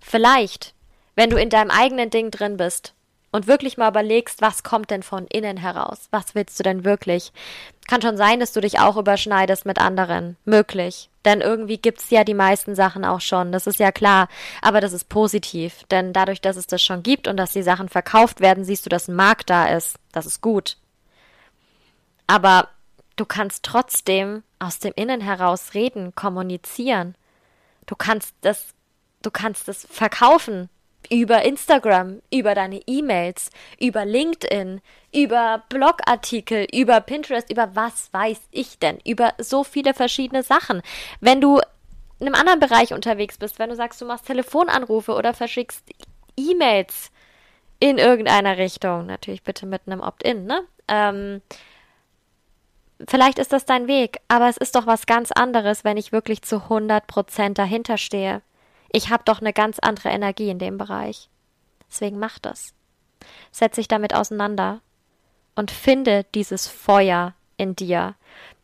Vielleicht, 0.00 0.74
wenn 1.16 1.30
du 1.30 1.36
in 1.36 1.50
deinem 1.50 1.70
eigenen 1.70 2.10
Ding 2.10 2.30
drin 2.30 2.56
bist 2.56 2.94
und 3.32 3.48
wirklich 3.48 3.76
mal 3.76 3.90
überlegst, 3.90 4.40
was 4.40 4.62
kommt 4.62 4.90
denn 4.90 5.02
von 5.02 5.26
innen 5.26 5.56
heraus? 5.56 6.08
Was 6.10 6.34
willst 6.34 6.58
du 6.58 6.62
denn 6.62 6.84
wirklich? 6.84 7.32
Kann 7.88 8.02
schon 8.02 8.16
sein, 8.16 8.40
dass 8.40 8.52
du 8.52 8.60
dich 8.60 8.78
auch 8.78 8.96
überschneidest 8.96 9.66
mit 9.66 9.78
anderen. 9.78 10.36
Möglich. 10.44 11.10
Denn 11.24 11.40
irgendwie 11.40 11.78
gibt's 11.78 12.10
ja 12.10 12.24
die 12.24 12.34
meisten 12.34 12.74
Sachen 12.74 13.04
auch 13.04 13.20
schon. 13.20 13.50
Das 13.50 13.66
ist 13.66 13.80
ja 13.80 13.90
klar. 13.90 14.28
Aber 14.62 14.80
das 14.80 14.92
ist 14.92 15.08
positiv. 15.08 15.84
Denn 15.90 16.12
dadurch, 16.12 16.40
dass 16.40 16.56
es 16.56 16.66
das 16.66 16.82
schon 16.82 17.02
gibt 17.02 17.26
und 17.26 17.36
dass 17.36 17.52
die 17.52 17.62
Sachen 17.62 17.88
verkauft 17.88 18.40
werden, 18.40 18.64
siehst 18.64 18.86
du, 18.86 18.90
dass 18.90 19.08
ein 19.08 19.16
Markt 19.16 19.50
da 19.50 19.66
ist. 19.66 19.96
Das 20.12 20.26
ist 20.26 20.40
gut. 20.40 20.76
Aber 22.26 22.68
du 23.16 23.24
kannst 23.24 23.64
trotzdem 23.64 24.42
aus 24.58 24.78
dem 24.78 24.92
Innen 24.94 25.20
heraus 25.20 25.74
reden, 25.74 26.14
kommunizieren. 26.14 27.16
Du 27.86 27.94
kannst 27.96 28.34
das, 28.42 28.74
du 29.22 29.30
kannst 29.30 29.68
das 29.68 29.86
verkaufen 29.90 30.68
über 31.10 31.42
Instagram, 31.42 32.20
über 32.32 32.54
deine 32.54 32.80
E-Mails, 32.86 33.50
über 33.80 34.04
LinkedIn, 34.04 34.80
über 35.14 35.62
Blogartikel, 35.68 36.66
über 36.72 37.00
Pinterest, 37.00 37.50
über 37.50 37.74
was 37.74 38.12
weiß 38.12 38.40
ich 38.50 38.78
denn, 38.78 38.98
über 39.04 39.32
so 39.38 39.64
viele 39.64 39.94
verschiedene 39.94 40.42
Sachen. 40.42 40.82
Wenn 41.20 41.40
du 41.40 41.60
in 42.18 42.26
einem 42.26 42.34
anderen 42.34 42.60
Bereich 42.60 42.92
unterwegs 42.92 43.38
bist, 43.38 43.58
wenn 43.58 43.70
du 43.70 43.76
sagst, 43.76 44.00
du 44.00 44.06
machst 44.06 44.26
Telefonanrufe 44.26 45.12
oder 45.12 45.34
verschickst 45.34 45.84
E-Mails 46.36 47.10
in 47.78 47.98
irgendeiner 47.98 48.56
Richtung, 48.56 49.06
natürlich 49.06 49.42
bitte 49.42 49.66
mit 49.66 49.82
einem 49.86 50.00
Opt-in, 50.00 50.46
ne? 50.46 50.62
Ähm, 50.88 51.42
vielleicht 53.08 53.38
ist 53.38 53.52
das 53.52 53.64
dein 53.64 53.86
Weg, 53.86 54.20
aber 54.28 54.48
es 54.48 54.56
ist 54.56 54.74
doch 54.74 54.86
was 54.86 55.06
ganz 55.06 55.32
anderes, 55.32 55.84
wenn 55.84 55.96
ich 55.96 56.12
wirklich 56.12 56.42
zu 56.42 56.62
100 56.64 57.06
Prozent 57.06 57.58
dahinter 57.58 57.98
stehe. 57.98 58.42
Ich 58.92 59.10
habe 59.10 59.24
doch 59.24 59.40
eine 59.40 59.52
ganz 59.52 59.78
andere 59.78 60.10
Energie 60.10 60.48
in 60.48 60.58
dem 60.58 60.78
Bereich. 60.78 61.28
Deswegen 61.88 62.18
mach 62.18 62.38
das. 62.38 62.74
Setz 63.50 63.76
dich 63.76 63.88
damit 63.88 64.14
auseinander 64.14 64.80
und 65.54 65.70
finde 65.70 66.24
dieses 66.34 66.66
Feuer 66.66 67.34
in 67.56 67.76
dir. 67.76 68.14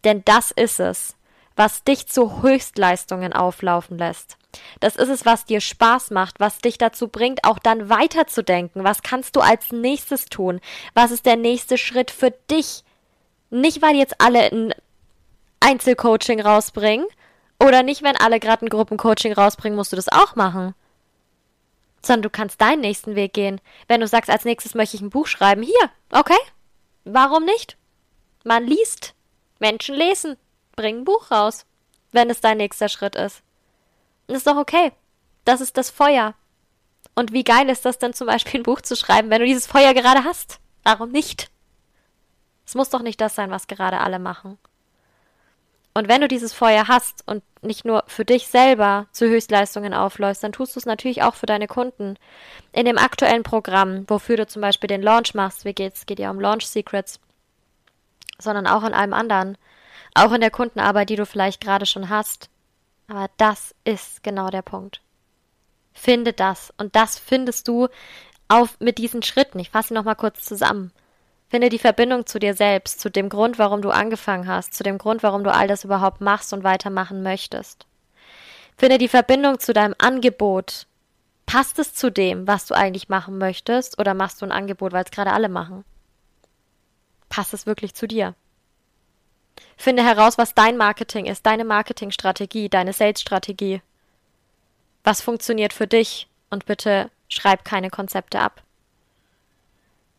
Denn 0.05 0.23
das 0.25 0.51
ist 0.51 0.81
es, 0.81 1.16
was 1.57 1.85
dich 1.85 2.09
zu 2.09 2.42
Höchstleistungen 2.42 3.33
auflaufen 3.33 3.99
lässt. 3.99 4.37
Das 4.81 4.97
ist 4.97 5.09
es, 5.09 5.25
was 5.25 5.45
dir 5.45 5.61
Spaß 5.61 6.11
macht, 6.11 6.40
was 6.40 6.59
dich 6.59 6.77
dazu 6.79 7.09
bringt, 7.09 7.45
auch 7.45 7.59
dann 7.59 7.88
weiterzudenken. 7.88 8.85
Was 8.85 9.03
kannst 9.03 9.37
du 9.37 9.40
als 9.40 9.73
nächstes 9.73 10.27
tun? 10.27 10.61
Was 10.95 11.11
ist 11.11 11.27
der 11.27 11.37
nächste 11.37 11.79
Schritt 11.79 12.11
für 12.11 12.31
dich? 12.51 12.85
Nicht, 13.52 13.82
weil 13.82 13.96
jetzt 13.96 14.18
alle 14.18 14.50
ein 14.50 14.74
Einzelcoaching 15.60 16.40
rausbringen 16.40 17.06
oder 17.62 17.82
nicht, 17.82 18.02
wenn 18.02 18.16
alle 18.16 18.40
gerade 18.40 18.64
ein 18.64 18.70
Gruppencoaching 18.70 19.34
rausbringen, 19.34 19.76
musst 19.76 19.92
du 19.92 19.96
das 19.96 20.08
auch 20.08 20.36
machen. 20.36 20.74
Sondern 22.02 22.22
du 22.22 22.30
kannst 22.30 22.62
deinen 22.62 22.80
nächsten 22.80 23.14
Weg 23.14 23.34
gehen. 23.34 23.60
Wenn 23.88 24.00
du 24.00 24.06
sagst, 24.08 24.30
als 24.30 24.46
nächstes 24.46 24.74
möchte 24.74 24.96
ich 24.96 25.02
ein 25.02 25.10
Buch 25.10 25.26
schreiben, 25.26 25.62
hier, 25.62 25.90
okay. 26.10 26.38
Warum 27.04 27.44
nicht? 27.44 27.76
Man 28.42 28.66
liest. 28.66 29.14
Menschen 29.58 29.96
lesen. 29.96 30.38
Bring 30.74 31.00
ein 31.00 31.04
Buch 31.04 31.30
raus, 31.30 31.66
wenn 32.10 32.30
es 32.30 32.40
dein 32.40 32.56
nächster 32.56 32.88
Schritt 32.88 33.16
ist. 33.16 33.42
Und 34.28 34.34
ist 34.34 34.46
doch 34.46 34.56
okay. 34.56 34.92
Das 35.44 35.60
ist 35.60 35.76
das 35.76 35.90
Feuer. 35.90 36.34
Und 37.14 37.34
wie 37.34 37.44
geil 37.44 37.68
ist 37.68 37.84
das 37.84 37.98
denn 37.98 38.14
zum 38.14 38.28
Beispiel 38.28 38.60
ein 38.60 38.64
Buch 38.64 38.80
zu 38.80 38.96
schreiben, 38.96 39.28
wenn 39.28 39.40
du 39.40 39.46
dieses 39.46 39.66
Feuer 39.66 39.92
gerade 39.92 40.24
hast? 40.24 40.58
Warum 40.84 41.10
nicht? 41.10 41.50
Es 42.66 42.75
muss 42.75 42.90
doch 42.90 43.03
nicht 43.03 43.20
das 43.20 43.35
sein, 43.35 43.51
was 43.51 43.66
gerade 43.66 44.01
alle 44.01 44.18
machen. 44.18 44.59
Und 45.94 46.09
wenn 46.09 46.22
du 46.22 46.29
dieses 46.29 46.55
Feuer 46.55 46.88
hast 46.88 47.22
und 47.29 47.42
nicht 47.61 47.85
nur 47.85 48.05
für 48.07 48.25
dich 48.25 48.48
selber 48.48 49.07
zu 49.12 49.27
Höchstleistungen 49.29 49.92
aufläufst, 49.92 50.42
dann 50.42 50.53
tust 50.53 50.75
du 50.75 50.81
es 50.81 50.87
natürlich 50.87 51.22
auch 51.22 51.35
für 51.35 51.46
deine 51.46 51.66
Kunden. 51.66 52.16
In 52.72 52.87
dem 52.87 52.96
aktuellen 52.96 53.42
Programm, 53.42 54.09
wofür 54.09 54.38
du 54.38 54.46
zum 54.46 54.62
Beispiel 54.62 54.88
den 54.88 55.03
Launch 55.03 55.35
machst, 55.35 55.64
wie 55.66 55.75
geht's? 55.75 56.07
Geht 56.07 56.18
ja 56.18 56.31
um 56.31 56.40
Launch 56.40 56.66
Secrets. 56.66 57.20
sondern 58.38 58.66
auch 58.66 58.85
in 58.85 58.94
allem 58.94 59.12
anderen. 59.12 59.57
Auch 60.14 60.33
in 60.33 60.40
der 60.40 60.51
Kundenarbeit, 60.51 61.11
die 61.11 61.16
du 61.16 61.27
vielleicht 61.27 61.61
gerade 61.61 61.87
schon 61.87 62.09
hast. 62.09 62.51
Aber 63.09 63.29
das 63.37 63.75
ist 63.85 64.22
genau 64.22 64.48
der 64.51 64.62
Punkt. 64.62 65.01
Finde 65.92 66.33
das. 66.33 66.72
Und 66.77 66.96
das 66.96 67.18
findest 67.18 67.68
du 67.68 67.88
auf 68.48 68.79
mit 68.81 68.98
diesen 68.98 69.22
Schritten. 69.22 69.59
Ich 69.59 69.70
fasse 69.70 69.94
nochmal 69.94 70.16
kurz 70.16 70.44
zusammen. 70.44 70.92
Finde 71.52 71.68
die 71.68 71.78
Verbindung 71.78 72.24
zu 72.24 72.38
dir 72.38 72.54
selbst, 72.54 72.98
zu 72.98 73.10
dem 73.10 73.28
Grund, 73.28 73.58
warum 73.58 73.82
du 73.82 73.90
angefangen 73.90 74.48
hast, 74.48 74.72
zu 74.72 74.82
dem 74.82 74.96
Grund, 74.96 75.22
warum 75.22 75.44
du 75.44 75.52
all 75.52 75.68
das 75.68 75.84
überhaupt 75.84 76.22
machst 76.22 76.54
und 76.54 76.64
weitermachen 76.64 77.22
möchtest. 77.22 77.84
Finde 78.78 78.96
die 78.96 79.06
Verbindung 79.06 79.58
zu 79.58 79.74
deinem 79.74 79.94
Angebot. 79.98 80.86
Passt 81.44 81.78
es 81.78 81.92
zu 81.92 82.10
dem, 82.10 82.46
was 82.46 82.64
du 82.64 82.74
eigentlich 82.74 83.10
machen 83.10 83.36
möchtest, 83.36 83.98
oder 83.98 84.14
machst 84.14 84.40
du 84.40 84.46
ein 84.46 84.50
Angebot, 84.50 84.94
weil 84.94 85.04
es 85.04 85.10
gerade 85.10 85.30
alle 85.30 85.50
machen? 85.50 85.84
Passt 87.28 87.52
es 87.52 87.66
wirklich 87.66 87.92
zu 87.92 88.08
dir? 88.08 88.34
Finde 89.76 90.02
heraus, 90.02 90.38
was 90.38 90.54
dein 90.54 90.78
Marketing 90.78 91.26
ist, 91.26 91.44
deine 91.44 91.66
Marketingstrategie, 91.66 92.70
deine 92.70 92.94
Sales-Strategie. 92.94 93.82
Was 95.04 95.20
funktioniert 95.20 95.74
für 95.74 95.86
dich? 95.86 96.28
Und 96.48 96.64
bitte 96.64 97.10
schreib 97.28 97.66
keine 97.66 97.90
Konzepte 97.90 98.40
ab. 98.40 98.62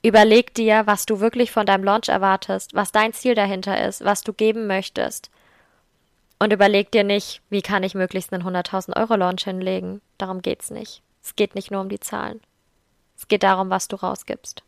Überleg 0.03 0.53
dir, 0.53 0.85
was 0.85 1.05
du 1.05 1.19
wirklich 1.19 1.51
von 1.51 1.65
deinem 1.65 1.83
Launch 1.83 2.09
erwartest, 2.09 2.73
was 2.73 2.91
dein 2.91 3.13
Ziel 3.13 3.35
dahinter 3.35 3.87
ist, 3.87 4.03
was 4.03 4.21
du 4.21 4.33
geben 4.33 4.67
möchtest. 4.67 5.31
Und 6.39 6.51
überleg 6.51 6.91
dir 6.91 7.03
nicht, 7.03 7.41
wie 7.49 7.61
kann 7.61 7.83
ich 7.83 7.95
möglichst 7.95 8.33
einen 8.33 8.43
100.000 8.43 8.97
Euro 8.97 9.15
Launch 9.15 9.45
hinlegen. 9.45 10.01
Darum 10.17 10.41
geht's 10.41 10.71
nicht. 10.71 11.01
Es 11.23 11.35
geht 11.35 11.55
nicht 11.55 11.71
nur 11.71 11.79
um 11.79 11.89
die 11.89 12.01
Zahlen. 12.01 12.41
Es 13.17 13.27
geht 13.29 13.43
darum, 13.43 13.69
was 13.69 13.87
du 13.87 13.95
rausgibst. 13.95 14.63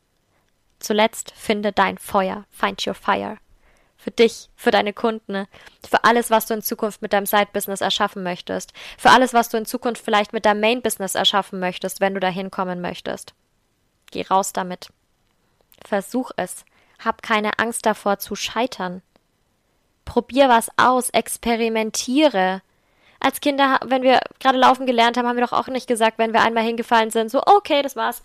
Zuletzt 0.80 1.32
finde 1.36 1.74
dein 1.74 1.98
Feuer. 1.98 2.46
Find 2.50 2.88
your 2.88 2.94
fire 2.94 3.38
für 4.06 4.12
dich, 4.12 4.50
für 4.56 4.70
deine 4.70 4.94
Kunden, 4.94 5.48
für 5.88 6.04
alles, 6.04 6.30
was 6.30 6.46
du 6.46 6.54
in 6.54 6.62
Zukunft 6.62 7.02
mit 7.02 7.12
deinem 7.12 7.26
Side-Business 7.26 7.82
erschaffen 7.82 8.22
möchtest, 8.22 8.72
für 8.98 9.10
alles, 9.10 9.34
was 9.34 9.50
du 9.50 9.58
in 9.58 9.66
Zukunft 9.66 10.04
vielleicht 10.04 10.32
mit 10.32 10.46
deinem 10.46 10.60
Main-Business 10.60 11.16
erschaffen 11.16 11.60
möchtest, 11.60 12.02
wenn 12.02 12.14
du 12.14 12.20
dahin 12.20 12.52
kommen 12.52 12.82
möchtest. 12.82 13.34
Geh 14.12 14.22
raus 14.22 14.54
damit. 14.54 14.90
Versuch 15.86 16.32
es. 16.36 16.66
Hab 17.04 17.22
keine 17.22 17.60
Angst 17.60 17.86
davor 17.86 18.20
zu 18.20 18.36
scheitern. 18.36 19.02
Probier 20.04 20.50
was 20.50 20.70
aus, 20.78 21.10
experimentiere. 21.10 22.62
Als 23.20 23.42
Kinder, 23.42 23.80
wenn 23.86 24.04
wir 24.04 24.20
gerade 24.40 24.58
laufen 24.58 24.86
gelernt 24.86 25.18
haben, 25.18 25.28
haben 25.28 25.38
wir 25.38 25.46
doch 25.46 25.54
auch 25.54 25.68
nicht 25.68 25.88
gesagt, 25.88 26.18
wenn 26.18 26.34
wir 26.34 26.42
einmal 26.42 26.64
hingefallen 26.64 27.10
sind, 27.10 27.30
so, 27.30 27.42
okay, 27.46 27.82
das 27.82 27.96
war's. 27.96 28.24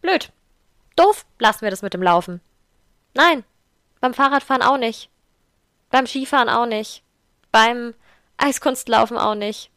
Blöd. 0.00 0.32
Doof, 0.96 1.26
lassen 1.38 1.62
wir 1.62 1.70
das 1.70 1.82
mit 1.82 1.94
dem 1.94 2.02
Laufen. 2.02 2.40
Nein, 3.14 3.44
beim 4.00 4.14
Fahrradfahren 4.14 4.62
auch 4.62 4.78
nicht. 4.78 5.10
Beim 5.90 6.06
Skifahren 6.06 6.48
auch 6.48 6.66
nicht. 6.66 7.02
Beim 7.52 7.94
Eiskunstlaufen 8.36 9.16
auch 9.16 9.34
nicht. 9.34 9.70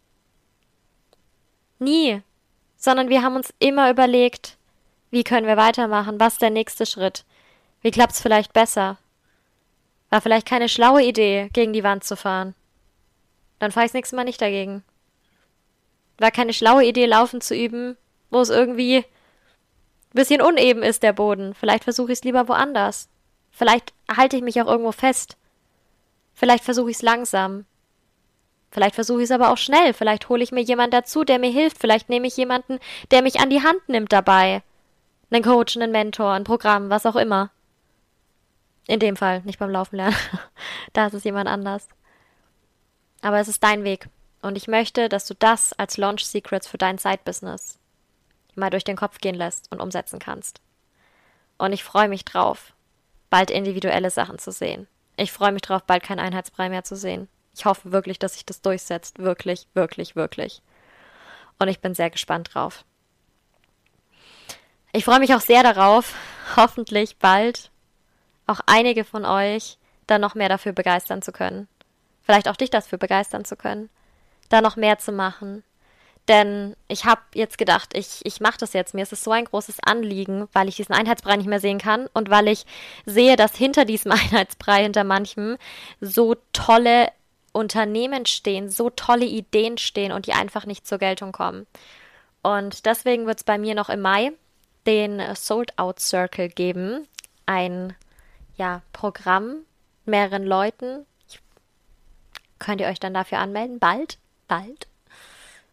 Nie. 1.79 2.21
Sondern 2.77 3.09
wir 3.09 3.23
haben 3.23 3.35
uns 3.35 3.53
immer 3.59 3.89
überlegt, 3.89 4.57
wie 5.11 5.23
können 5.23 5.45
wir 5.45 5.57
weitermachen? 5.57 6.19
Was 6.19 6.33
ist 6.33 6.41
der 6.41 6.49
nächste 6.49 6.85
Schritt? 6.85 7.25
Wie 7.81 7.91
klappt's 7.91 8.21
vielleicht 8.21 8.53
besser? 8.53 8.97
War 10.09 10.21
vielleicht 10.21 10.47
keine 10.47 10.69
schlaue 10.69 11.03
Idee, 11.03 11.49
gegen 11.53 11.73
die 11.73 11.83
Wand 11.83 12.03
zu 12.03 12.15
fahren. 12.15 12.55
Dann 13.59 13.71
fahr 13.71 13.85
ich's 13.85 13.93
nächstes 13.93 14.15
Mal 14.15 14.23
nicht 14.23 14.41
dagegen. 14.41 14.83
War 16.17 16.31
keine 16.31 16.53
schlaue 16.53 16.85
Idee, 16.85 17.05
laufen 17.05 17.41
zu 17.41 17.55
üben, 17.55 17.97
wo 18.29 18.39
es 18.39 18.49
irgendwie 18.49 18.97
ein 18.97 19.05
bisschen 20.13 20.41
uneben 20.41 20.83
ist, 20.83 21.03
der 21.03 21.13
Boden. 21.13 21.53
Vielleicht 21.53 21.83
versuche 21.83 22.11
ich's 22.11 22.23
lieber 22.23 22.47
woanders. 22.47 23.09
Vielleicht 23.51 23.93
halte 24.15 24.37
ich 24.37 24.43
mich 24.43 24.61
auch 24.61 24.67
irgendwo 24.67 24.91
fest. 24.91 25.37
Vielleicht 26.33 26.63
versuche 26.63 26.89
ich 26.89 26.97
es 26.97 27.03
langsam. 27.03 27.65
Vielleicht 28.71 28.95
versuche 28.95 29.19
ich 29.19 29.25
es 29.25 29.31
aber 29.31 29.49
auch 29.51 29.57
schnell. 29.57 29.93
Vielleicht 29.93 30.29
hole 30.29 30.43
ich 30.43 30.51
mir 30.51 30.61
jemanden 30.61 30.91
dazu, 30.91 31.23
der 31.23 31.39
mir 31.39 31.51
hilft. 31.51 31.77
Vielleicht 31.77 32.09
nehme 32.09 32.27
ich 32.27 32.37
jemanden, 32.37 32.79
der 33.11 33.21
mich 33.21 33.39
an 33.39 33.49
die 33.49 33.61
Hand 33.61 33.87
nimmt 33.89 34.13
dabei. 34.13 34.63
Einen 35.31 35.43
Coach, 35.43 35.77
einen 35.77 35.91
Mentor, 35.91 36.31
ein 36.31 36.43
Programm, 36.43 36.89
was 36.89 37.05
auch 37.05 37.15
immer. 37.15 37.51
In 38.87 38.99
dem 38.99 39.15
Fall, 39.15 39.41
nicht 39.41 39.59
beim 39.59 39.69
Laufen 39.69 39.95
lernen. 39.95 40.15
da 40.93 41.07
ist 41.07 41.13
es 41.13 41.23
jemand 41.23 41.47
anders. 41.47 41.87
Aber 43.21 43.39
es 43.39 43.47
ist 43.47 43.63
dein 43.63 43.83
Weg. 43.83 44.09
Und 44.41 44.57
ich 44.57 44.67
möchte, 44.67 45.07
dass 45.07 45.27
du 45.27 45.35
das 45.35 45.71
als 45.73 45.97
Launch 45.97 46.25
Secrets 46.25 46.67
für 46.67 46.77
dein 46.77 46.97
Side-Business 46.97 47.77
mal 48.55 48.69
durch 48.69 48.83
den 48.83 48.97
Kopf 48.97 49.19
gehen 49.19 49.35
lässt 49.35 49.71
und 49.71 49.79
umsetzen 49.79 50.19
kannst. 50.19 50.59
Und 51.57 51.71
ich 51.71 51.83
freue 51.83 52.09
mich 52.09 52.25
drauf, 52.25 52.73
bald 53.29 53.51
individuelle 53.51 54.09
Sachen 54.09 54.39
zu 54.39 54.51
sehen. 54.51 54.87
Ich 55.15 55.31
freue 55.31 55.53
mich 55.53 55.61
drauf, 55.61 55.83
bald 55.83 56.03
kein 56.03 56.19
Einheitsbrei 56.19 56.67
mehr 56.67 56.83
zu 56.83 56.95
sehen. 56.97 57.29
Ich 57.55 57.65
hoffe 57.65 57.91
wirklich, 57.91 58.19
dass 58.19 58.33
sich 58.33 58.45
das 58.45 58.61
durchsetzt. 58.61 59.19
Wirklich, 59.19 59.67
wirklich, 59.73 60.15
wirklich. 60.15 60.61
Und 61.59 61.67
ich 61.67 61.79
bin 61.79 61.93
sehr 61.93 62.09
gespannt 62.09 62.53
drauf. 62.53 62.83
Ich 64.93 65.05
freue 65.05 65.19
mich 65.19 65.33
auch 65.33 65.41
sehr 65.41 65.63
darauf, 65.63 66.15
hoffentlich 66.57 67.17
bald 67.17 67.71
auch 68.45 68.59
einige 68.65 69.05
von 69.05 69.25
euch 69.25 69.77
da 70.05 70.19
noch 70.19 70.35
mehr 70.35 70.49
dafür 70.49 70.73
begeistern 70.73 71.21
zu 71.21 71.31
können. 71.31 71.69
Vielleicht 72.21 72.49
auch 72.49 72.57
dich 72.57 72.69
dafür 72.69 72.97
begeistern 72.97 73.45
zu 73.45 73.55
können. 73.55 73.89
Da 74.49 74.59
noch 74.59 74.75
mehr 74.75 74.99
zu 74.99 75.13
machen. 75.13 75.63
Denn 76.27 76.75
ich 76.89 77.05
habe 77.05 77.21
jetzt 77.33 77.57
gedacht, 77.57 77.95
ich, 77.95 78.19
ich 78.25 78.41
mache 78.41 78.57
das 78.57 78.73
jetzt. 78.73 78.93
Mir 78.93 79.03
ist 79.03 79.13
es 79.13 79.23
so 79.23 79.31
ein 79.31 79.45
großes 79.45 79.77
Anliegen, 79.83 80.49
weil 80.51 80.67
ich 80.67 80.75
diesen 80.75 80.93
Einheitsbrei 80.93 81.37
nicht 81.37 81.47
mehr 81.47 81.61
sehen 81.61 81.79
kann 81.79 82.07
und 82.13 82.29
weil 82.29 82.49
ich 82.49 82.65
sehe, 83.05 83.37
dass 83.37 83.55
hinter 83.55 83.85
diesem 83.85 84.11
Einheitsbrei, 84.11 84.83
hinter 84.83 85.05
manchem, 85.05 85.57
so 86.01 86.35
tolle 86.51 87.07
Unternehmen 87.53 88.25
stehen, 88.25 88.69
so 88.69 88.89
tolle 88.89 89.25
Ideen 89.25 89.77
stehen 89.77 90.11
und 90.11 90.27
die 90.27 90.33
einfach 90.33 90.65
nicht 90.65 90.85
zur 90.85 90.97
Geltung 90.97 91.31
kommen. 91.31 91.65
Und 92.43 92.85
deswegen 92.85 93.25
wird 93.25 93.39
es 93.39 93.43
bei 93.43 93.57
mir 93.57 93.73
noch 93.73 93.89
im 93.89 94.01
Mai 94.01 94.33
den 94.85 95.21
Sold 95.35 95.77
Out 95.77 95.99
Circle 95.99 96.49
geben. 96.49 97.07
Ein 97.45 97.95
ja, 98.55 98.81
Programm, 98.93 99.65
mehreren 100.05 100.45
Leuten. 100.45 101.05
Ich, 101.27 101.39
könnt 102.59 102.81
ihr 102.81 102.87
euch 102.87 102.99
dann 102.99 103.13
dafür 103.13 103.39
anmelden? 103.39 103.79
Bald? 103.79 104.17
Bald? 104.47 104.87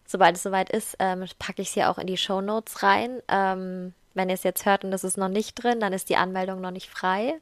sobald 0.08 0.34
es 0.36 0.42
soweit 0.42 0.70
ist, 0.70 0.96
ähm, 0.98 1.24
packe 1.38 1.62
ich 1.62 1.68
es 1.68 1.74
hier 1.74 1.88
auch 1.90 1.98
in 1.98 2.08
die 2.08 2.16
Show 2.16 2.40
Notes 2.40 2.82
rein. 2.82 3.22
Ähm, 3.28 3.92
wenn 4.14 4.30
ihr 4.30 4.34
es 4.34 4.42
jetzt 4.42 4.66
hört 4.66 4.84
und 4.84 4.92
es 4.92 5.04
ist 5.04 5.16
noch 5.18 5.28
nicht 5.28 5.62
drin, 5.62 5.78
dann 5.80 5.92
ist 5.92 6.08
die 6.08 6.16
Anmeldung 6.16 6.60
noch 6.60 6.72
nicht 6.72 6.88
frei. 6.88 7.34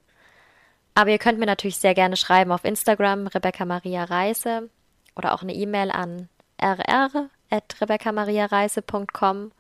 Aber 0.95 1.11
ihr 1.11 1.19
könnt 1.19 1.39
mir 1.39 1.47
natürlich 1.47 1.79
sehr 1.79 1.95
gerne 1.95 2.17
schreiben 2.17 2.53
auf 2.53 2.65
Instagram 2.65 3.29
Rebecca 3.29 3.65
Maria 3.65 4.05
Reise 4.05 4.69
oder 5.15 5.33
auch 5.35 5.43
eine 5.43 5.55
E-Mail 5.55 5.91
an 5.91 6.29
rr@rebeccamariareise.com 6.61 9.53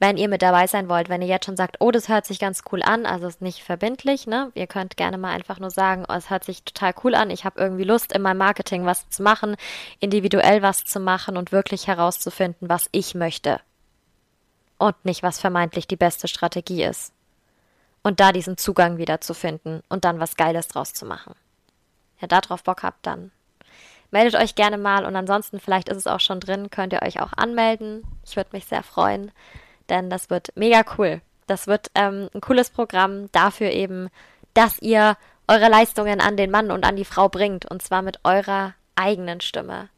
wenn 0.00 0.16
ihr 0.16 0.28
mit 0.28 0.42
dabei 0.42 0.66
sein 0.66 0.88
wollt, 0.88 1.08
wenn 1.08 1.22
ihr 1.22 1.28
jetzt 1.28 1.46
schon 1.46 1.56
sagt, 1.56 1.76
oh, 1.80 1.90
das 1.90 2.08
hört 2.08 2.24
sich 2.24 2.38
ganz 2.38 2.62
cool 2.70 2.82
an, 2.82 3.04
also 3.04 3.26
ist 3.26 3.42
nicht 3.42 3.64
verbindlich, 3.64 4.26
ne? 4.26 4.52
Ihr 4.54 4.68
könnt 4.68 4.96
gerne 4.96 5.18
mal 5.18 5.32
einfach 5.32 5.58
nur 5.58 5.70
sagen, 5.70 6.04
oh, 6.08 6.12
es 6.12 6.30
hört 6.30 6.44
sich 6.44 6.62
total 6.62 6.94
cool 7.02 7.14
an, 7.16 7.30
ich 7.30 7.44
habe 7.44 7.60
irgendwie 7.60 7.84
Lust 7.84 8.12
in 8.12 8.22
meinem 8.22 8.38
Marketing 8.38 8.86
was 8.86 9.08
zu 9.10 9.22
machen, 9.22 9.56
individuell 9.98 10.62
was 10.62 10.84
zu 10.84 11.00
machen 11.00 11.36
und 11.36 11.50
wirklich 11.50 11.88
herauszufinden, 11.88 12.68
was 12.68 12.88
ich 12.92 13.14
möchte. 13.16 13.60
Und 14.78 15.04
nicht, 15.04 15.24
was 15.24 15.40
vermeintlich 15.40 15.88
die 15.88 15.96
beste 15.96 16.28
Strategie 16.28 16.84
ist. 16.84 17.12
Und 18.04 18.20
da 18.20 18.30
diesen 18.30 18.56
Zugang 18.56 18.98
wieder 18.98 19.20
zu 19.20 19.34
finden 19.34 19.82
und 19.88 20.04
dann 20.04 20.20
was 20.20 20.36
Geiles 20.36 20.68
draus 20.68 20.94
zu 20.94 21.04
machen. 21.04 21.34
Ja, 22.20 22.28
darauf 22.28 22.62
Bock 22.62 22.84
habt, 22.84 23.04
dann 23.04 23.32
meldet 24.12 24.40
euch 24.40 24.54
gerne 24.54 24.78
mal 24.78 25.04
und 25.04 25.16
ansonsten 25.16 25.58
vielleicht 25.58 25.88
ist 25.88 25.96
es 25.96 26.06
auch 26.06 26.20
schon 26.20 26.38
drin, 26.38 26.70
könnt 26.70 26.92
ihr 26.92 27.02
euch 27.02 27.20
auch 27.20 27.32
anmelden. 27.32 28.04
Ich 28.24 28.36
würde 28.36 28.50
mich 28.52 28.66
sehr 28.66 28.84
freuen 28.84 29.32
denn 29.88 30.10
das 30.10 30.30
wird 30.30 30.48
mega 30.54 30.84
cool. 30.96 31.20
Das 31.46 31.66
wird 31.66 31.90
ähm, 31.94 32.28
ein 32.34 32.40
cooles 32.40 32.70
Programm 32.70 33.30
dafür 33.32 33.70
eben, 33.70 34.10
dass 34.54 34.78
ihr 34.80 35.16
eure 35.46 35.68
Leistungen 35.68 36.20
an 36.20 36.36
den 36.36 36.50
Mann 36.50 36.70
und 36.70 36.84
an 36.84 36.96
die 36.96 37.04
Frau 37.04 37.28
bringt 37.28 37.64
und 37.66 37.82
zwar 37.82 38.02
mit 38.02 38.20
eurer 38.24 38.74
eigenen 38.94 39.40
Stimme. 39.40 39.88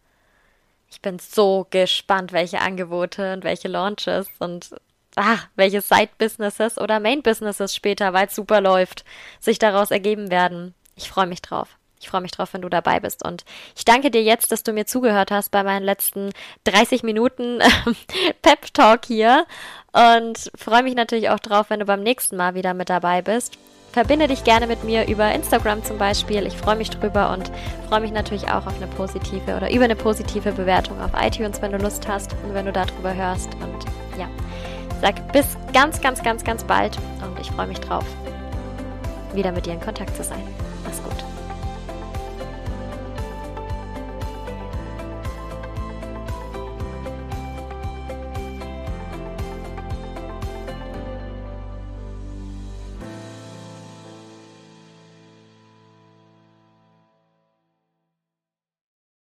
Ich 0.91 1.01
bin 1.01 1.19
so 1.19 1.67
gespannt, 1.71 2.33
welche 2.33 2.61
Angebote 2.61 3.33
und 3.33 3.45
welche 3.45 3.69
Launches 3.69 4.29
und 4.39 4.71
ah, 5.17 5.39
welche 5.57 5.81
Side-Businesses 5.81 6.79
oder 6.79 7.01
Main-Businesses 7.01 7.75
später, 7.75 8.13
weil 8.13 8.27
es 8.27 8.35
super 8.35 8.61
läuft, 8.61 9.05
sich 9.39 9.59
daraus 9.59 9.91
ergeben 9.91 10.31
werden. 10.31 10.75
Ich 10.97 11.11
freue 11.11 11.27
mich 11.27 11.43
drauf. 11.43 11.80
Ich 12.01 12.09
freue 12.09 12.23
mich 12.23 12.33
drauf, 12.33 12.55
wenn 12.55 12.63
du 12.63 12.71
dabei 12.71 12.99
bist. 12.99 13.25
Und 13.25 13.45
ich 13.77 13.85
danke 13.85 14.11
dir 14.11 14.23
jetzt, 14.23 14.51
dass 14.51 14.63
du 14.63 14.73
mir 14.73 14.87
zugehört 14.87 15.31
hast 15.31 15.51
bei 15.51 15.63
meinen 15.63 15.85
letzten 15.85 16.31
30 16.65 17.03
Minuten 17.03 17.61
Pep 18.43 18.73
Talk 18.73 19.05
hier. 19.05 19.47
Und 19.93 20.51
freue 20.57 20.83
mich 20.83 20.95
natürlich 20.95 21.29
auch 21.29 21.41
drauf, 21.41 21.67
wenn 21.69 21.81
du 21.81 21.87
beim 21.87 22.03
nächsten 22.03 22.37
Mal 22.37 22.55
wieder 22.55 22.73
mit 22.73 22.89
dabei 22.89 23.21
bist. 23.21 23.59
Verbinde 23.93 24.29
dich 24.29 24.45
gerne 24.45 24.67
mit 24.67 24.85
mir 24.85 25.09
über 25.09 25.33
Instagram 25.33 25.85
zum 25.85 25.99
Beispiel. 25.99 26.47
Ich 26.47 26.57
freue 26.57 26.77
mich 26.77 26.91
drüber 26.91 27.33
und 27.33 27.51
freue 27.89 28.01
mich 28.01 28.13
natürlich 28.13 28.47
auch 28.49 28.67
auf 28.67 28.77
eine 28.77 28.87
positive 28.87 29.57
oder 29.57 29.71
über 29.73 29.85
eine 29.85 29.97
positive 29.97 30.53
Bewertung 30.53 31.01
auf 31.01 31.11
iTunes, 31.21 31.61
wenn 31.61 31.73
du 31.73 31.79
Lust 31.79 32.07
hast 32.07 32.33
und 32.45 32.55
wenn 32.55 32.67
du 32.67 32.73
darüber 32.73 33.13
hörst. 33.13 33.49
Und 33.55 33.85
ja, 34.17 34.29
sag 35.01 35.33
bis 35.33 35.57
ganz, 35.73 36.01
ganz, 36.01 36.23
ganz, 36.23 36.45
ganz 36.45 36.63
bald 36.63 36.97
und 37.25 37.41
ich 37.41 37.51
freue 37.51 37.67
mich 37.67 37.81
drauf, 37.81 38.05
wieder 39.35 39.51
mit 39.51 39.67
dir 39.67 39.73
in 39.73 39.81
Kontakt 39.81 40.17
zu 40.17 40.23
sein. 40.23 40.43
Mach's 40.85 41.03
gut. 41.03 41.30